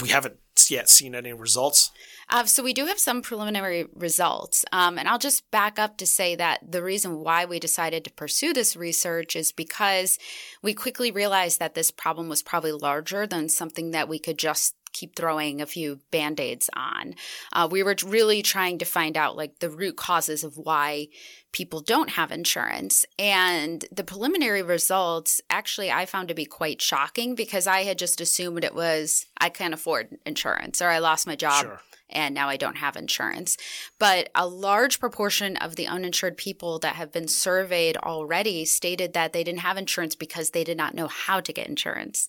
we 0.00 0.10
haven't 0.10 0.36
yet 0.70 0.88
seen 0.88 1.14
any 1.14 1.32
results? 1.32 1.90
Uh, 2.28 2.44
so 2.44 2.62
we 2.62 2.72
do 2.72 2.86
have 2.86 2.98
some 2.98 3.20
preliminary 3.20 3.86
results. 3.94 4.64
Um, 4.72 4.98
and 4.98 5.08
I'll 5.08 5.18
just 5.18 5.50
back 5.50 5.78
up 5.78 5.96
to 5.98 6.06
say 6.06 6.34
that 6.36 6.60
the 6.66 6.82
reason 6.82 7.18
why 7.18 7.44
we 7.44 7.58
decided 7.58 8.04
to 8.04 8.12
pursue 8.12 8.52
this 8.52 8.76
research 8.76 9.36
is 9.36 9.52
because 9.52 10.18
we 10.62 10.72
quickly 10.72 11.10
realized 11.10 11.58
that 11.58 11.74
this 11.74 11.90
problem 11.90 12.28
was 12.28 12.42
probably 12.42 12.72
larger 12.72 13.26
than 13.26 13.48
something 13.48 13.90
that 13.90 14.08
we 14.08 14.18
could 14.18 14.38
just 14.38 14.74
keep 14.92 15.16
throwing 15.16 15.60
a 15.60 15.66
few 15.66 16.00
band-aids 16.10 16.68
on. 16.74 17.14
Uh, 17.52 17.68
we 17.70 17.82
were 17.82 17.96
really 18.04 18.42
trying 18.42 18.78
to 18.78 18.84
find 18.84 19.16
out 19.16 19.36
like 19.36 19.58
the 19.58 19.70
root 19.70 19.96
causes 19.96 20.44
of 20.44 20.56
why 20.56 21.08
people 21.52 21.80
don't 21.80 22.10
have 22.10 22.32
insurance. 22.32 23.04
And 23.18 23.84
the 23.92 24.04
preliminary 24.04 24.62
results 24.62 25.40
actually 25.50 25.90
i 25.90 26.06
found 26.06 26.28
to 26.28 26.34
be 26.34 26.44
quite 26.44 26.80
shocking 26.80 27.34
because 27.34 27.66
i 27.66 27.82
had 27.82 27.98
just 27.98 28.20
assumed 28.20 28.64
it 28.64 28.74
was 28.74 29.26
i 29.38 29.48
can't 29.48 29.74
afford 29.74 30.16
insurance 30.26 30.80
or 30.80 30.88
i 30.88 30.98
lost 30.98 31.26
my 31.26 31.36
job 31.36 31.64
sure 31.64 31.80
and 32.12 32.34
now 32.34 32.48
I 32.48 32.56
don't 32.56 32.78
have 32.78 32.96
insurance. 32.96 33.56
But 33.98 34.30
a 34.34 34.46
large 34.46 35.00
proportion 35.00 35.56
of 35.56 35.76
the 35.76 35.86
uninsured 35.86 36.36
people 36.36 36.78
that 36.80 36.96
have 36.96 37.12
been 37.12 37.28
surveyed 37.28 37.96
already 37.96 38.64
stated 38.64 39.12
that 39.12 39.32
they 39.32 39.44
didn't 39.44 39.60
have 39.60 39.76
insurance 39.76 40.14
because 40.14 40.50
they 40.50 40.64
did 40.64 40.76
not 40.76 40.94
know 40.94 41.08
how 41.08 41.40
to 41.40 41.52
get 41.52 41.66
insurance. 41.66 42.28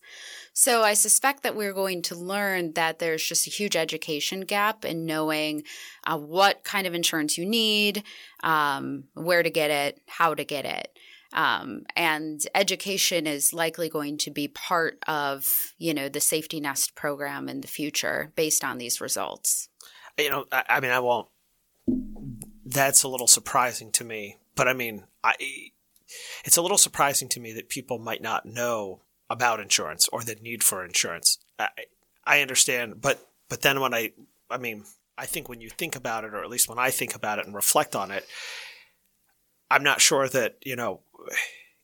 So 0.54 0.84
I 0.84 0.94
suspect 0.94 1.44
that 1.44 1.56
we're 1.56 1.74
going 1.74 2.02
to 2.04 2.16
learn 2.16 2.74
that 2.74 3.00
there's 3.00 3.24
just 3.24 3.48
a 3.48 3.52
huge 3.52 3.76
education 3.76 4.42
gap 4.42 4.86
in 4.86 5.06
knowing 5.06 5.64
uh, 6.06 6.18
what 6.18 6.64
kind 6.64 6.86
of 6.86 6.94
insurance 6.94 7.38
you 7.38 7.46
need, 7.46 8.04
um, 8.44 9.06
where 9.14 9.44
to 9.44 9.50
get 9.50 9.72
it, 9.72 10.00
how 10.08 10.34
to 10.36 10.44
get 10.44 10.66
it. 10.66 10.98
Um, 11.34 11.86
and 11.96 12.46
education 12.54 13.26
is 13.26 13.54
likely 13.54 13.90
going 13.90 14.20
to 14.20 14.32
be 14.32 14.48
part 14.48 15.00
of 15.08 15.48
you 15.80 15.94
know 15.94 16.08
the 16.08 16.20
safety 16.20 16.60
nest 16.60 16.94
program 16.94 17.50
in 17.50 17.62
the 17.62 17.68
future 17.68 18.32
based 18.36 18.64
on 18.64 18.78
these 18.78 19.02
results 19.02 19.68
you 20.18 20.30
know, 20.30 20.46
I, 20.52 20.64
I 20.70 20.80
mean, 20.80 20.92
I 20.92 21.00
won't. 21.00 21.28
That's 22.66 23.04
a 23.04 23.08
little 23.08 23.28
surprising 23.28 23.92
to 23.94 24.04
me, 24.04 24.38
but 24.56 24.68
I 24.68 24.74
mean, 24.74 25.06
I. 25.24 25.36
It's 26.46 26.58
a 26.58 26.62
little 26.62 26.78
surprising 26.78 27.28
to 27.30 27.40
me 27.40 27.54
that 27.54 27.70
people 27.70 27.98
might 27.98 28.22
not 28.22 28.46
know 28.46 29.02
about 29.30 29.60
insurance 29.60 30.08
or 30.10 30.22
the 30.22 30.36
need 30.36 30.64
for 30.64 30.86
insurance. 30.86 31.40
I, 31.58 31.70
I 32.26 32.42
understand, 32.42 33.02
but 33.02 33.28
but 33.50 33.62
then 33.62 33.80
when 33.80 33.94
I, 33.94 34.12
I 34.50 34.58
mean, 34.58 34.86
I 35.18 35.26
think 35.26 35.50
when 35.50 35.62
you 35.62 35.70
think 35.70 35.96
about 35.96 36.24
it, 36.24 36.34
or 36.34 36.44
at 36.44 36.50
least 36.50 36.70
when 36.70 36.80
I 36.80 36.90
think 36.92 37.16
about 37.16 37.40
it 37.40 37.46
and 37.46 37.56
reflect 37.56 37.96
on 37.96 38.12
it, 38.12 38.28
I'm 39.70 39.84
not 39.84 40.02
sure 40.02 40.28
that 40.30 40.58
you 40.64 40.76
know 40.76 41.02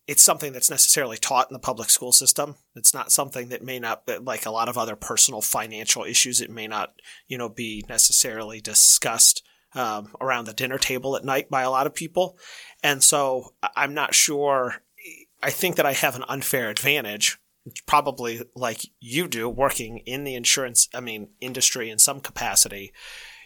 it's 0.10 0.24
something 0.24 0.54
that's 0.54 0.72
necessarily 0.72 1.18
taught 1.18 1.52
in 1.52 1.54
the 1.54 1.60
public 1.60 1.88
school 1.88 2.12
system. 2.12 2.56
It's 2.76 2.96
not 2.96 3.12
something 3.12 3.50
that 3.50 3.64
may 3.64 3.78
not, 3.78 4.10
like 4.24 4.48
a 4.48 4.52
lot 4.52 4.68
of 4.68 4.76
other 4.76 4.96
personal 4.96 5.40
financial 5.40 6.04
issues, 6.04 6.42
it 6.42 6.50
may 6.50 6.66
not, 6.66 6.94
you 7.28 7.38
know, 7.38 7.48
be 7.48 7.86
necessarily 7.88 8.60
discussed 8.60 9.44
um, 9.76 10.16
around 10.20 10.46
the 10.46 10.54
dinner 10.54 10.80
table 10.80 11.16
at 11.16 11.24
night 11.24 11.52
by 11.52 11.62
a 11.62 11.70
lot 11.70 11.86
of 11.86 11.94
people. 11.94 12.40
And 12.82 13.04
so 13.04 13.54
I'm 13.76 13.94
not 13.94 14.16
sure. 14.16 14.82
I 15.44 15.52
think 15.52 15.76
that 15.76 15.86
I 15.86 15.94
have 15.94 16.16
an 16.16 16.26
unfair 16.28 16.72
advantage, 16.72 17.38
probably 17.86 18.42
like 18.56 18.88
you 19.00 19.28
do, 19.28 19.48
working 19.48 20.00
in 20.08 20.24
the 20.24 20.34
insurance, 20.34 20.90
I 20.92 21.02
mean, 21.02 21.30
industry 21.40 21.92
in 21.92 22.00
some 22.00 22.20
capacity 22.20 22.94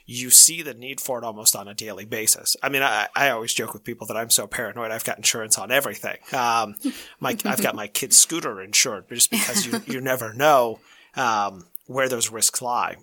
you 0.05 0.29
see 0.29 0.61
the 0.61 0.73
need 0.73 0.99
for 0.99 1.17
it 1.17 1.23
almost 1.23 1.55
on 1.55 1.67
a 1.67 1.73
daily 1.73 2.05
basis. 2.05 2.57
I 2.61 2.69
mean, 2.69 2.83
I, 2.83 3.07
I 3.15 3.29
always 3.29 3.53
joke 3.53 3.73
with 3.73 3.83
people 3.83 4.07
that 4.07 4.17
I'm 4.17 4.29
so 4.29 4.47
paranoid. 4.47 4.91
I've 4.91 5.05
got 5.05 5.17
insurance 5.17 5.57
on 5.57 5.71
everything. 5.71 6.17
Um, 6.33 6.75
my, 7.19 7.37
I've 7.45 7.61
got 7.61 7.75
my 7.75 7.87
kid's 7.87 8.17
scooter 8.17 8.61
insured 8.61 9.07
just 9.09 9.31
because 9.31 9.65
you, 9.65 9.81
you 9.87 10.01
never 10.01 10.33
know, 10.33 10.79
um, 11.15 11.65
where 11.87 12.09
those 12.09 12.29
risks 12.29 12.61
lie. 12.61 12.97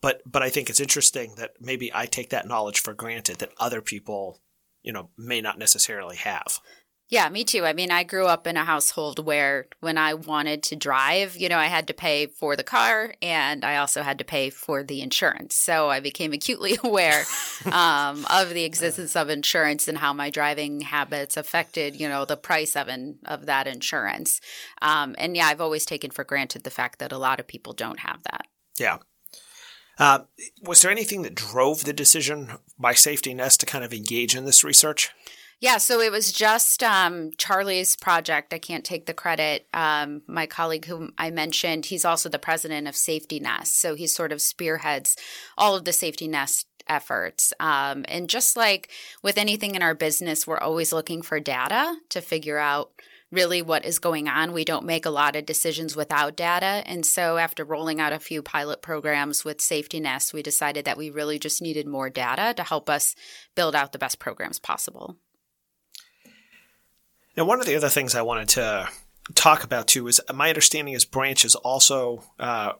But, 0.00 0.22
but 0.24 0.42
I 0.42 0.48
think 0.48 0.70
it's 0.70 0.80
interesting 0.80 1.34
that 1.36 1.52
maybe 1.60 1.90
I 1.94 2.06
take 2.06 2.30
that 2.30 2.46
knowledge 2.46 2.80
for 2.80 2.94
granted 2.94 3.38
that 3.38 3.52
other 3.58 3.82
people, 3.82 4.40
you 4.82 4.92
know, 4.92 5.10
may 5.18 5.40
not 5.40 5.58
necessarily 5.58 6.16
have. 6.16 6.60
Yeah, 7.08 7.28
me 7.28 7.44
too. 7.44 7.64
I 7.64 7.72
mean, 7.72 7.92
I 7.92 8.02
grew 8.02 8.26
up 8.26 8.48
in 8.48 8.56
a 8.56 8.64
household 8.64 9.24
where 9.24 9.68
when 9.78 9.96
I 9.96 10.14
wanted 10.14 10.64
to 10.64 10.76
drive, 10.76 11.36
you 11.36 11.48
know, 11.48 11.58
I 11.58 11.66
had 11.66 11.86
to 11.86 11.94
pay 11.94 12.26
for 12.26 12.56
the 12.56 12.64
car 12.64 13.14
and 13.22 13.64
I 13.64 13.76
also 13.76 14.02
had 14.02 14.18
to 14.18 14.24
pay 14.24 14.50
for 14.50 14.82
the 14.82 15.00
insurance. 15.00 15.54
So 15.54 15.88
I 15.88 16.00
became 16.00 16.32
acutely 16.32 16.76
aware 16.84 17.22
um, 17.70 18.26
of 18.28 18.50
the 18.50 18.64
existence 18.64 19.14
of 19.14 19.30
insurance 19.30 19.86
and 19.86 19.98
how 19.98 20.12
my 20.12 20.30
driving 20.30 20.80
habits 20.80 21.36
affected, 21.36 21.94
you 21.94 22.08
know, 22.08 22.24
the 22.24 22.36
price 22.36 22.74
of, 22.74 22.88
an, 22.88 23.20
of 23.24 23.46
that 23.46 23.68
insurance. 23.68 24.40
Um, 24.82 25.14
and 25.16 25.36
yeah, 25.36 25.46
I've 25.46 25.60
always 25.60 25.84
taken 25.84 26.10
for 26.10 26.24
granted 26.24 26.64
the 26.64 26.70
fact 26.70 26.98
that 26.98 27.12
a 27.12 27.18
lot 27.18 27.38
of 27.38 27.46
people 27.46 27.72
don't 27.72 28.00
have 28.00 28.24
that. 28.24 28.48
Yeah. 28.80 28.98
Uh, 29.96 30.20
was 30.60 30.82
there 30.82 30.90
anything 30.90 31.22
that 31.22 31.36
drove 31.36 31.84
the 31.84 31.92
decision 31.92 32.58
by 32.78 32.94
Safety 32.94 33.32
Nest 33.32 33.60
to 33.60 33.66
kind 33.66 33.84
of 33.84 33.94
engage 33.94 34.34
in 34.34 34.44
this 34.44 34.64
research? 34.64 35.10
Yeah, 35.58 35.78
so 35.78 36.00
it 36.00 36.12
was 36.12 36.32
just 36.32 36.82
um, 36.82 37.30
Charlie's 37.38 37.96
project. 37.96 38.52
I 38.52 38.58
can't 38.58 38.84
take 38.84 39.06
the 39.06 39.14
credit. 39.14 39.66
Um, 39.72 40.20
my 40.26 40.46
colleague, 40.46 40.84
whom 40.84 41.14
I 41.16 41.30
mentioned, 41.30 41.86
he's 41.86 42.04
also 42.04 42.28
the 42.28 42.38
president 42.38 42.86
of 42.86 42.94
Safety 42.94 43.40
Nest. 43.40 43.80
So 43.80 43.94
he 43.94 44.06
sort 44.06 44.32
of 44.32 44.42
spearheads 44.42 45.16
all 45.56 45.74
of 45.74 45.86
the 45.86 45.94
Safety 45.94 46.28
Nest 46.28 46.66
efforts. 46.88 47.54
Um, 47.58 48.04
and 48.06 48.28
just 48.28 48.56
like 48.56 48.90
with 49.22 49.38
anything 49.38 49.74
in 49.74 49.82
our 49.82 49.94
business, 49.94 50.46
we're 50.46 50.58
always 50.58 50.92
looking 50.92 51.22
for 51.22 51.40
data 51.40 51.96
to 52.10 52.20
figure 52.20 52.58
out 52.58 52.90
really 53.32 53.60
what 53.62 53.84
is 53.84 53.98
going 53.98 54.28
on. 54.28 54.52
We 54.52 54.64
don't 54.64 54.84
make 54.84 55.06
a 55.06 55.10
lot 55.10 55.36
of 55.36 55.46
decisions 55.46 55.96
without 55.96 56.36
data. 56.36 56.82
And 56.86 57.04
so 57.04 57.38
after 57.38 57.64
rolling 57.64 58.00
out 58.00 58.12
a 58.12 58.20
few 58.20 58.42
pilot 58.42 58.82
programs 58.82 59.44
with 59.44 59.60
Safety 59.60 60.00
Nest, 60.00 60.32
we 60.32 60.42
decided 60.42 60.84
that 60.84 60.98
we 60.98 61.10
really 61.10 61.38
just 61.38 61.60
needed 61.60 61.86
more 61.86 62.10
data 62.10 62.54
to 62.54 62.62
help 62.62 62.88
us 62.88 63.16
build 63.54 63.74
out 63.74 63.92
the 63.92 63.98
best 63.98 64.18
programs 64.18 64.58
possible. 64.58 65.16
Now, 67.36 67.44
one 67.44 67.60
of 67.60 67.66
the 67.66 67.76
other 67.76 67.88
things 67.88 68.14
I 68.14 68.22
wanted 68.22 68.48
to 68.50 68.88
talk 69.34 69.64
about 69.64 69.88
too 69.88 70.06
is 70.08 70.20
my 70.32 70.48
understanding 70.48 70.94
is 70.94 71.04
Branch 71.04 71.44
is 71.44 71.54
also 71.54 72.24
uh, 72.38 72.72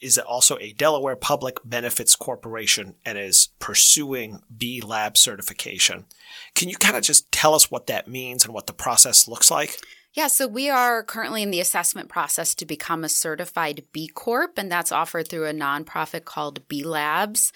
is 0.00 0.18
also 0.18 0.58
a 0.58 0.72
Delaware 0.72 1.14
Public 1.16 1.58
Benefits 1.64 2.16
Corporation 2.16 2.96
and 3.04 3.16
is 3.16 3.50
pursuing 3.60 4.40
B 4.54 4.80
Lab 4.80 5.16
certification. 5.16 6.06
Can 6.54 6.68
you 6.68 6.76
kind 6.76 6.96
of 6.96 7.04
just 7.04 7.30
tell 7.30 7.54
us 7.54 7.70
what 7.70 7.86
that 7.86 8.08
means 8.08 8.44
and 8.44 8.52
what 8.52 8.66
the 8.66 8.72
process 8.72 9.28
looks 9.28 9.50
like? 9.50 9.78
Yeah, 10.14 10.26
so 10.26 10.46
we 10.46 10.68
are 10.68 11.02
currently 11.02 11.42
in 11.42 11.50
the 11.50 11.60
assessment 11.60 12.10
process 12.10 12.54
to 12.56 12.66
become 12.66 13.02
a 13.02 13.08
certified 13.08 13.84
B 13.92 14.08
Corp, 14.08 14.58
and 14.58 14.70
that's 14.70 14.92
offered 14.92 15.28
through 15.28 15.46
a 15.46 15.54
nonprofit 15.54 16.24
called 16.24 16.66
B 16.68 16.82
Labs. 16.82 17.52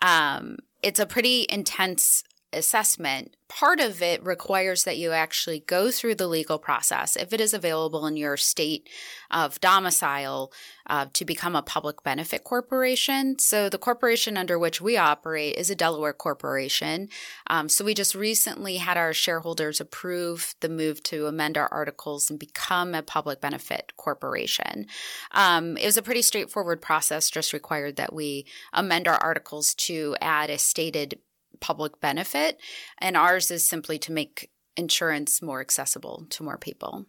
Um, 0.00 0.58
it's 0.82 1.00
a 1.00 1.06
pretty 1.06 1.44
intense 1.50 2.22
assessment, 2.52 3.36
part 3.48 3.80
of 3.80 4.02
it 4.02 4.24
requires 4.24 4.84
that 4.84 4.98
you 4.98 5.12
actually 5.12 5.60
go 5.60 5.90
through 5.90 6.14
the 6.14 6.26
legal 6.26 6.58
process, 6.58 7.16
if 7.16 7.32
it 7.32 7.40
is 7.40 7.54
available 7.54 8.06
in 8.06 8.16
your 8.16 8.36
state 8.36 8.88
of 9.30 9.60
domicile, 9.60 10.52
uh, 10.86 11.06
to 11.12 11.24
become 11.24 11.54
a 11.54 11.62
public 11.62 12.02
benefit 12.02 12.44
corporation. 12.44 13.38
So, 13.38 13.68
the 13.68 13.78
corporation 13.78 14.36
under 14.36 14.58
which 14.58 14.80
we 14.80 14.96
operate 14.96 15.56
is 15.56 15.70
a 15.70 15.74
Delaware 15.74 16.12
corporation. 16.12 17.08
Um, 17.48 17.68
so, 17.68 17.84
we 17.84 17.94
just 17.94 18.14
recently 18.14 18.76
had 18.76 18.96
our 18.96 19.12
shareholders 19.12 19.80
approve 19.80 20.54
the 20.60 20.68
move 20.68 21.02
to 21.04 21.26
amend 21.26 21.58
our 21.58 21.68
articles 21.72 22.30
and 22.30 22.38
become 22.38 22.94
a 22.94 23.02
public 23.02 23.40
benefit 23.40 23.92
corporation. 23.96 24.86
Um, 25.32 25.76
it 25.76 25.86
was 25.86 25.96
a 25.96 26.02
pretty 26.02 26.22
straightforward 26.22 26.80
process, 26.80 27.30
just 27.30 27.52
required 27.52 27.96
that 27.96 28.12
we 28.12 28.46
amend 28.72 29.08
our 29.08 29.18
articles 29.18 29.74
to 29.74 30.16
add 30.20 30.50
a 30.50 30.58
stated 30.58 31.18
public 31.60 32.00
benefit, 32.00 32.58
and 32.98 33.16
ours 33.16 33.50
is 33.50 33.68
simply 33.68 33.98
to 34.00 34.12
make 34.12 34.50
insurance 34.76 35.42
more 35.42 35.60
accessible 35.60 36.26
to 36.30 36.42
more 36.42 36.56
people. 36.58 37.06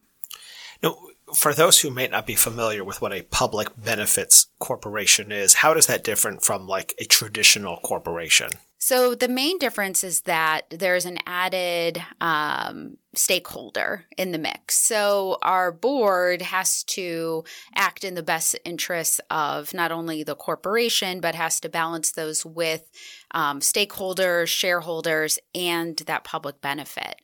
Now, 0.82 0.98
for 1.36 1.53
those 1.53 1.82
who 1.82 1.91
may 1.91 2.08
not 2.08 2.25
be 2.25 2.36
familiar 2.36 2.84
with 2.84 3.01
what 3.01 3.13
a 3.13 3.22
public 3.24 3.70
benefits 3.77 4.48
corporation 4.60 5.32
is, 5.32 5.56
how 5.56 5.74
does 5.74 5.88
that 5.88 6.03
differ 6.03 6.38
from 6.41 6.68
like 6.68 6.96
a 7.00 7.06
traditional 7.06 7.77
corporation? 7.77 8.50
So 8.81 9.13
the 9.13 9.27
main 9.27 9.57
difference 9.57 10.05
is 10.05 10.21
that 10.21 10.62
there's 10.69 11.03
an 11.03 11.17
added 11.25 12.01
um, 12.21 12.95
stakeholder 13.13 14.05
in 14.17 14.31
the 14.31 14.38
mix. 14.38 14.77
So 14.77 15.38
our 15.41 15.74
board 15.74 16.41
has 16.41 16.86
to 16.86 17.43
act 17.75 18.05
in 18.05 18.15
the 18.15 18.24
best 18.24 18.57
interests 18.63 19.19
of 19.29 19.74
not 19.74 19.91
only 19.91 20.24
the 20.24 20.36
corporation, 20.36 21.19
but 21.19 21.36
has 21.36 21.59
to 21.59 21.67
balance 21.67 22.13
those 22.13 22.45
with 22.45 22.89
um, 23.31 23.59
stakeholders, 23.59 24.48
shareholders, 24.48 25.39
and 25.53 25.98
that 26.07 26.24
public 26.24 26.62
benefit. 26.62 27.15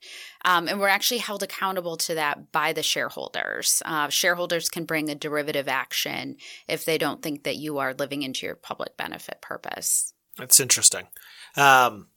Um, 0.44 0.68
and 0.68 0.78
we're 0.78 0.90
actually 0.90 1.20
held 1.20 1.42
accountable 1.42 1.96
to 1.98 2.16
that 2.16 2.52
by 2.52 2.74
the 2.74 2.84
shareholders. 2.84 3.82
Uh, 3.86 4.10
shareholders 4.10 4.68
can 4.68 4.84
bring 4.84 5.10
a 5.10 5.16
derivative 5.16 5.70
action 5.70 6.36
if 6.68 6.84
they 6.84 6.98
don't 6.98 7.22
think 7.22 7.44
that 7.44 7.56
you 7.56 7.78
are 7.78 7.94
living 7.94 8.24
into 8.24 8.46
your 8.46 8.56
public 8.56 8.98
benefit 8.98 9.40
purpose. 9.42 10.15
That's 10.38 10.60
interesting. 10.60 11.08
Um, 11.56 12.08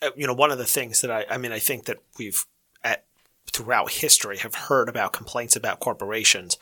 uh, 0.00 0.10
you 0.16 0.26
know, 0.26 0.34
one 0.34 0.50
of 0.50 0.58
the 0.58 0.64
things 0.64 1.00
that 1.02 1.10
I, 1.10 1.24
I 1.30 1.38
mean, 1.38 1.52
I 1.52 1.58
think 1.58 1.84
that 1.84 1.98
we've 2.18 2.44
at 2.82 3.04
throughout 3.52 3.90
history 3.90 4.38
have 4.38 4.54
heard 4.54 4.88
about 4.88 5.12
complaints 5.12 5.56
about 5.56 5.80
corporations. 5.80 6.56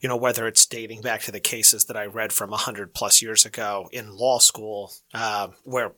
You 0.00 0.08
know, 0.08 0.16
whether 0.16 0.46
it's 0.46 0.66
dating 0.66 1.00
back 1.00 1.22
to 1.22 1.32
the 1.32 1.40
cases 1.40 1.86
that 1.86 1.96
I 1.96 2.06
read 2.06 2.32
from 2.32 2.52
hundred 2.52 2.94
plus 2.94 3.22
years 3.22 3.44
ago 3.44 3.88
in 3.92 4.16
law 4.16 4.38
school, 4.38 4.92
uh, 5.14 5.48
where 5.64 5.92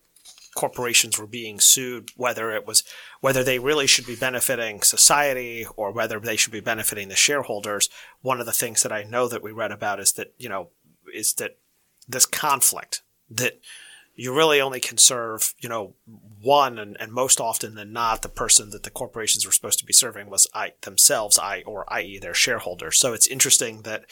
corporations 0.54 1.18
were 1.18 1.26
being 1.26 1.60
sued, 1.60 2.10
whether 2.16 2.50
it 2.50 2.66
was 2.66 2.84
whether 3.20 3.44
they 3.44 3.58
really 3.58 3.86
should 3.86 4.06
be 4.06 4.16
benefiting 4.16 4.82
society 4.82 5.66
or 5.76 5.92
whether 5.92 6.18
they 6.18 6.36
should 6.36 6.52
be 6.52 6.60
benefiting 6.60 7.08
the 7.08 7.16
shareholders. 7.16 7.88
One 8.22 8.40
of 8.40 8.46
the 8.46 8.52
things 8.52 8.82
that 8.82 8.92
I 8.92 9.04
know 9.04 9.28
that 9.28 9.42
we 9.42 9.52
read 9.52 9.72
about 9.72 10.00
is 10.00 10.12
that 10.12 10.32
you 10.38 10.48
know 10.48 10.70
is 11.14 11.34
that 11.34 11.58
this 12.08 12.26
conflict 12.26 13.02
that 13.30 13.60
you 14.18 14.34
really 14.34 14.60
only 14.60 14.80
can 14.80 14.98
serve, 14.98 15.54
you 15.60 15.68
know, 15.68 15.94
one, 16.42 16.76
and, 16.76 16.96
and 16.98 17.12
most 17.12 17.40
often 17.40 17.76
than 17.76 17.92
not, 17.92 18.22
the 18.22 18.28
person 18.28 18.70
that 18.70 18.82
the 18.82 18.90
corporations 18.90 19.46
were 19.46 19.52
supposed 19.52 19.78
to 19.78 19.86
be 19.86 19.92
serving 19.92 20.28
was 20.28 20.48
I 20.52 20.72
themselves, 20.82 21.38
I 21.38 21.62
or 21.64 21.90
i.e. 21.92 22.18
their 22.18 22.34
shareholders. 22.34 22.98
So 22.98 23.12
it's 23.12 23.28
interesting 23.28 23.82
that 23.82 24.06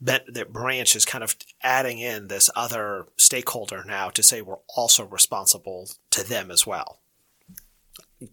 that 0.00 0.52
branch 0.52 0.94
is 0.94 1.04
kind 1.04 1.24
of 1.24 1.34
adding 1.60 1.98
in 1.98 2.28
this 2.28 2.50
other 2.54 3.06
stakeholder 3.16 3.82
now 3.84 4.10
to 4.10 4.22
say 4.22 4.42
we're 4.42 4.56
also 4.76 5.04
responsible 5.04 5.88
to 6.10 6.26
them 6.26 6.50
as 6.52 6.64
well. 6.64 7.00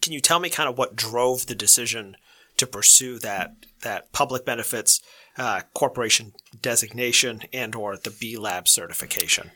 Can 0.02 0.14
you 0.14 0.20
tell 0.20 0.40
me 0.40 0.50
kind 0.50 0.70
of 0.70 0.78
what 0.78 0.96
drove 0.96 1.48
the 1.48 1.56
decision 1.56 2.18
to 2.58 2.68
pursue 2.68 3.18
that 3.20 3.56
that 3.82 4.12
public 4.12 4.46
benefits 4.46 5.02
uh, 5.38 5.62
corporation 5.74 6.34
designation 6.62 7.42
and 7.52 7.74
or 7.74 7.98
the 7.98 8.12
B 8.12 8.38
Lab 8.38 8.68
certification? 8.68 9.52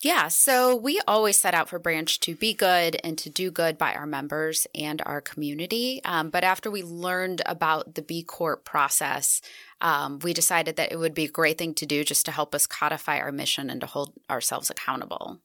Yeah, 0.00 0.28
so 0.28 0.76
we 0.76 1.00
always 1.08 1.38
set 1.38 1.54
out 1.54 1.70
for 1.70 1.78
Branch 1.78 2.20
to 2.20 2.34
be 2.34 2.52
good 2.52 2.98
and 3.02 3.16
to 3.16 3.30
do 3.30 3.50
good 3.50 3.78
by 3.78 3.94
our 3.94 4.06
members 4.06 4.66
and 4.74 5.00
our 5.06 5.22
community. 5.22 6.02
Um, 6.04 6.28
but 6.28 6.44
after 6.44 6.70
we 6.70 6.82
learned 6.82 7.40
about 7.46 7.94
the 7.94 8.02
B 8.02 8.22
Corp 8.22 8.66
process, 8.66 9.40
um, 9.80 10.18
we 10.18 10.34
decided 10.34 10.76
that 10.76 10.92
it 10.92 10.98
would 10.98 11.14
be 11.14 11.24
a 11.24 11.28
great 11.28 11.56
thing 11.56 11.72
to 11.74 11.86
do 11.86 12.04
just 12.04 12.26
to 12.26 12.32
help 12.32 12.54
us 12.54 12.66
codify 12.66 13.18
our 13.18 13.32
mission 13.32 13.70
and 13.70 13.80
to 13.80 13.86
hold 13.86 14.12
ourselves 14.28 14.68
accountable. 14.68 15.40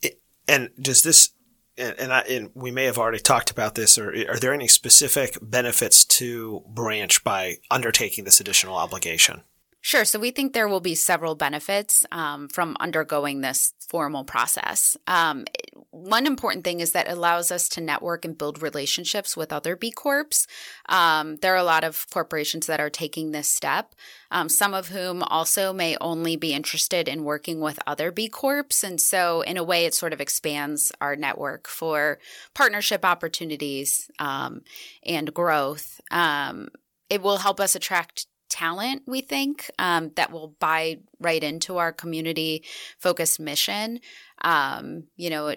It, 0.00 0.20
and 0.48 0.70
does 0.80 1.02
this, 1.02 1.30
and, 1.78 1.96
and, 2.00 2.12
I, 2.12 2.20
and 2.22 2.50
we 2.54 2.72
may 2.72 2.86
have 2.86 2.98
already 2.98 3.20
talked 3.20 3.52
about 3.52 3.76
this, 3.76 3.98
or 3.98 4.12
are 4.28 4.38
there 4.40 4.52
any 4.52 4.68
specific 4.68 5.38
benefits 5.40 6.04
to 6.06 6.64
Branch 6.66 7.22
by 7.22 7.58
undertaking 7.70 8.24
this 8.24 8.40
additional 8.40 8.76
obligation? 8.76 9.42
Sure. 9.84 10.04
So 10.04 10.20
we 10.20 10.30
think 10.30 10.52
there 10.52 10.68
will 10.68 10.80
be 10.80 10.94
several 10.94 11.34
benefits 11.34 12.06
um, 12.12 12.48
from 12.48 12.76
undergoing 12.78 13.40
this 13.40 13.74
formal 13.80 14.22
process. 14.22 14.96
Um, 15.08 15.44
one 15.90 16.24
important 16.24 16.62
thing 16.64 16.78
is 16.78 16.92
that 16.92 17.08
it 17.08 17.12
allows 17.12 17.50
us 17.50 17.68
to 17.70 17.80
network 17.80 18.24
and 18.24 18.38
build 18.38 18.62
relationships 18.62 19.36
with 19.36 19.52
other 19.52 19.74
B 19.74 19.90
Corps. 19.90 20.46
Um, 20.88 21.36
there 21.38 21.52
are 21.52 21.58
a 21.58 21.64
lot 21.64 21.82
of 21.82 22.06
corporations 22.10 22.68
that 22.68 22.78
are 22.78 22.90
taking 22.90 23.32
this 23.32 23.48
step, 23.48 23.96
um, 24.30 24.48
some 24.48 24.72
of 24.72 24.88
whom 24.88 25.24
also 25.24 25.72
may 25.72 25.96
only 26.00 26.36
be 26.36 26.54
interested 26.54 27.08
in 27.08 27.24
working 27.24 27.60
with 27.60 27.80
other 27.84 28.12
B 28.12 28.28
Corps. 28.28 28.84
And 28.84 29.00
so, 29.00 29.40
in 29.42 29.56
a 29.56 29.64
way, 29.64 29.84
it 29.84 29.94
sort 29.94 30.12
of 30.12 30.20
expands 30.20 30.92
our 31.00 31.16
network 31.16 31.66
for 31.66 32.20
partnership 32.54 33.04
opportunities 33.04 34.08
um, 34.20 34.62
and 35.04 35.34
growth. 35.34 36.00
Um, 36.12 36.68
it 37.10 37.20
will 37.20 37.38
help 37.38 37.60
us 37.60 37.74
attract 37.74 38.26
talent, 38.52 39.02
we 39.06 39.22
think, 39.22 39.70
um, 39.78 40.10
that 40.16 40.30
will 40.30 40.54
buy 40.60 40.98
right 41.18 41.42
into 41.42 41.78
our 41.78 41.90
community 41.90 42.64
focused 42.98 43.40
mission. 43.40 43.98
Um, 44.42 45.04
you 45.16 45.30
know, 45.30 45.54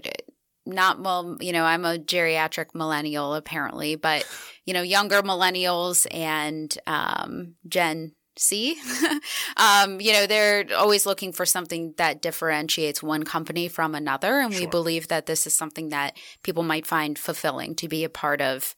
not 0.65 1.01
well, 1.01 1.37
you 1.41 1.51
know, 1.51 1.65
I'm 1.65 1.85
a 1.85 1.97
geriatric 1.97 2.67
millennial 2.73 3.35
apparently, 3.35 3.95
but 3.95 4.25
you 4.65 4.73
know, 4.73 4.81
younger 4.81 5.21
millennials 5.21 6.07
and 6.09 6.75
um, 6.87 7.55
Gen 7.67 8.13
Z, 8.39 8.77
um, 9.57 9.99
you 9.99 10.13
know, 10.13 10.25
they're 10.25 10.65
always 10.75 11.05
looking 11.05 11.33
for 11.33 11.45
something 11.45 11.93
that 11.97 12.21
differentiates 12.21 13.03
one 13.03 13.23
company 13.23 13.67
from 13.67 13.93
another, 13.93 14.39
and 14.39 14.53
sure. 14.53 14.61
we 14.61 14.67
believe 14.67 15.09
that 15.09 15.25
this 15.25 15.45
is 15.45 15.53
something 15.53 15.89
that 15.89 16.17
people 16.43 16.63
might 16.63 16.87
find 16.87 17.19
fulfilling 17.19 17.75
to 17.75 17.87
be 17.87 18.03
a 18.03 18.09
part 18.09 18.41
of 18.41 18.75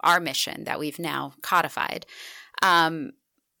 our 0.00 0.20
mission 0.20 0.64
that 0.64 0.78
we've 0.78 0.98
now 0.98 1.34
codified. 1.42 2.06
Um, 2.62 3.12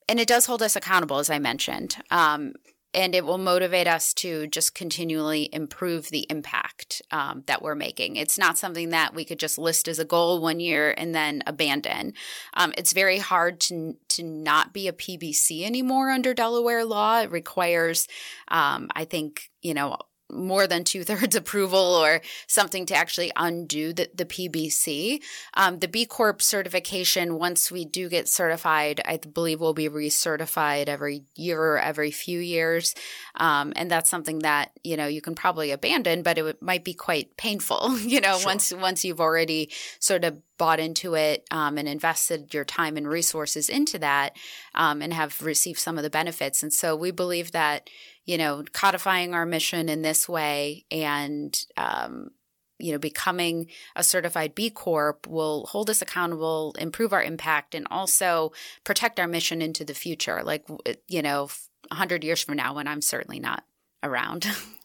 and 0.08 0.20
it 0.20 0.28
does 0.28 0.46
hold 0.46 0.62
us 0.62 0.76
accountable, 0.76 1.18
as 1.18 1.30
I 1.30 1.38
mentioned. 1.38 1.96
Um, 2.10 2.54
and 2.96 3.14
it 3.14 3.26
will 3.26 3.38
motivate 3.38 3.86
us 3.86 4.14
to 4.14 4.46
just 4.46 4.74
continually 4.74 5.50
improve 5.52 6.08
the 6.08 6.26
impact 6.30 7.02
um, 7.10 7.42
that 7.46 7.60
we're 7.60 7.74
making. 7.74 8.16
It's 8.16 8.38
not 8.38 8.56
something 8.56 8.88
that 8.88 9.14
we 9.14 9.24
could 9.26 9.38
just 9.38 9.58
list 9.58 9.86
as 9.86 9.98
a 9.98 10.04
goal 10.04 10.40
one 10.40 10.60
year 10.60 10.94
and 10.96 11.14
then 11.14 11.42
abandon. 11.46 12.14
Um, 12.54 12.72
it's 12.78 12.94
very 12.94 13.18
hard 13.18 13.60
to 13.60 13.96
to 14.08 14.22
not 14.22 14.72
be 14.72 14.88
a 14.88 14.94
PBC 14.94 15.64
anymore 15.64 16.10
under 16.10 16.32
Delaware 16.32 16.86
law. 16.86 17.20
It 17.20 17.30
requires, 17.30 18.08
um, 18.48 18.88
I 18.96 19.04
think, 19.04 19.50
you 19.60 19.74
know, 19.74 19.98
more 20.30 20.66
than 20.66 20.84
two 20.84 21.04
thirds 21.04 21.36
approval 21.36 21.78
or 21.78 22.20
something 22.46 22.86
to 22.86 22.94
actually 22.94 23.30
undo 23.36 23.92
the, 23.92 24.08
the 24.14 24.24
PBC. 24.24 25.22
Um, 25.54 25.78
the 25.78 25.88
B 25.88 26.06
Corp 26.06 26.42
certification, 26.42 27.38
once 27.38 27.70
we 27.70 27.84
do 27.84 28.08
get 28.08 28.28
certified, 28.28 29.00
I 29.04 29.18
believe 29.18 29.60
will 29.60 29.74
be 29.74 29.88
recertified 29.88 30.88
every 30.88 31.24
year 31.34 31.60
or 31.60 31.78
every 31.78 32.10
few 32.10 32.40
years. 32.40 32.94
Um, 33.36 33.72
and 33.76 33.90
that's 33.90 34.10
something 34.10 34.40
that, 34.40 34.72
you 34.82 34.96
know, 34.96 35.06
you 35.06 35.20
can 35.20 35.34
probably 35.34 35.70
abandon, 35.70 36.22
but 36.22 36.38
it 36.38 36.62
might 36.62 36.84
be 36.84 36.94
quite 36.94 37.36
painful, 37.36 37.98
you 37.98 38.20
know, 38.20 38.38
sure. 38.38 38.46
once, 38.46 38.72
once 38.72 39.04
you've 39.04 39.20
already 39.20 39.70
sort 39.98 40.24
of 40.24 40.36
bought 40.58 40.80
into 40.80 41.14
it 41.14 41.46
um, 41.50 41.76
and 41.78 41.88
invested 41.88 42.52
your 42.54 42.64
time 42.64 42.96
and 42.96 43.06
resources 43.06 43.68
into 43.68 43.98
that 43.98 44.34
um, 44.74 45.02
and 45.02 45.12
have 45.12 45.42
received 45.42 45.78
some 45.78 45.98
of 45.98 46.02
the 46.02 46.10
benefits. 46.10 46.62
And 46.62 46.72
so 46.72 46.96
we 46.96 47.10
believe 47.10 47.52
that, 47.52 47.90
you 48.26 48.36
know, 48.36 48.64
codifying 48.72 49.34
our 49.34 49.46
mission 49.46 49.88
in 49.88 50.02
this 50.02 50.28
way 50.28 50.84
and, 50.90 51.64
um, 51.76 52.30
you 52.78 52.92
know, 52.92 52.98
becoming 52.98 53.68
a 53.94 54.02
certified 54.04 54.54
B 54.54 54.68
Corp 54.68 55.26
will 55.26 55.66
hold 55.66 55.88
us 55.88 56.02
accountable, 56.02 56.74
improve 56.78 57.12
our 57.12 57.22
impact, 57.22 57.74
and 57.74 57.86
also 57.90 58.52
protect 58.84 59.18
our 59.18 59.28
mission 59.28 59.62
into 59.62 59.84
the 59.84 59.94
future. 59.94 60.42
Like, 60.42 60.66
you 61.08 61.22
know, 61.22 61.48
100 61.88 62.24
years 62.24 62.42
from 62.42 62.56
now 62.56 62.74
when 62.74 62.86
I'm 62.86 63.00
certainly 63.00 63.40
not 63.40 63.64
around. 64.02 64.46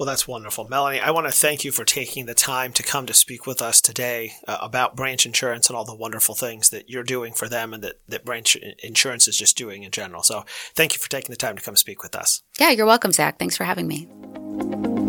Well, 0.00 0.06
that's 0.06 0.26
wonderful. 0.26 0.66
Melanie, 0.66 0.98
I 0.98 1.10
want 1.10 1.26
to 1.26 1.30
thank 1.30 1.62
you 1.62 1.72
for 1.72 1.84
taking 1.84 2.24
the 2.24 2.32
time 2.32 2.72
to 2.72 2.82
come 2.82 3.04
to 3.04 3.12
speak 3.12 3.46
with 3.46 3.60
us 3.60 3.82
today 3.82 4.32
uh, 4.48 4.56
about 4.62 4.96
Branch 4.96 5.26
Insurance 5.26 5.68
and 5.68 5.76
all 5.76 5.84
the 5.84 5.94
wonderful 5.94 6.34
things 6.34 6.70
that 6.70 6.88
you're 6.88 7.02
doing 7.02 7.34
for 7.34 7.50
them 7.50 7.74
and 7.74 7.84
that, 7.84 8.00
that 8.08 8.24
Branch 8.24 8.56
Insurance 8.82 9.28
is 9.28 9.36
just 9.36 9.58
doing 9.58 9.82
in 9.82 9.90
general. 9.90 10.22
So 10.22 10.46
thank 10.74 10.94
you 10.94 10.98
for 10.98 11.10
taking 11.10 11.30
the 11.30 11.36
time 11.36 11.54
to 11.54 11.62
come 11.62 11.76
speak 11.76 12.02
with 12.02 12.16
us. 12.16 12.42
Yeah, 12.58 12.70
you're 12.70 12.86
welcome, 12.86 13.12
Zach. 13.12 13.38
Thanks 13.38 13.58
for 13.58 13.64
having 13.64 13.86
me. 13.86 14.99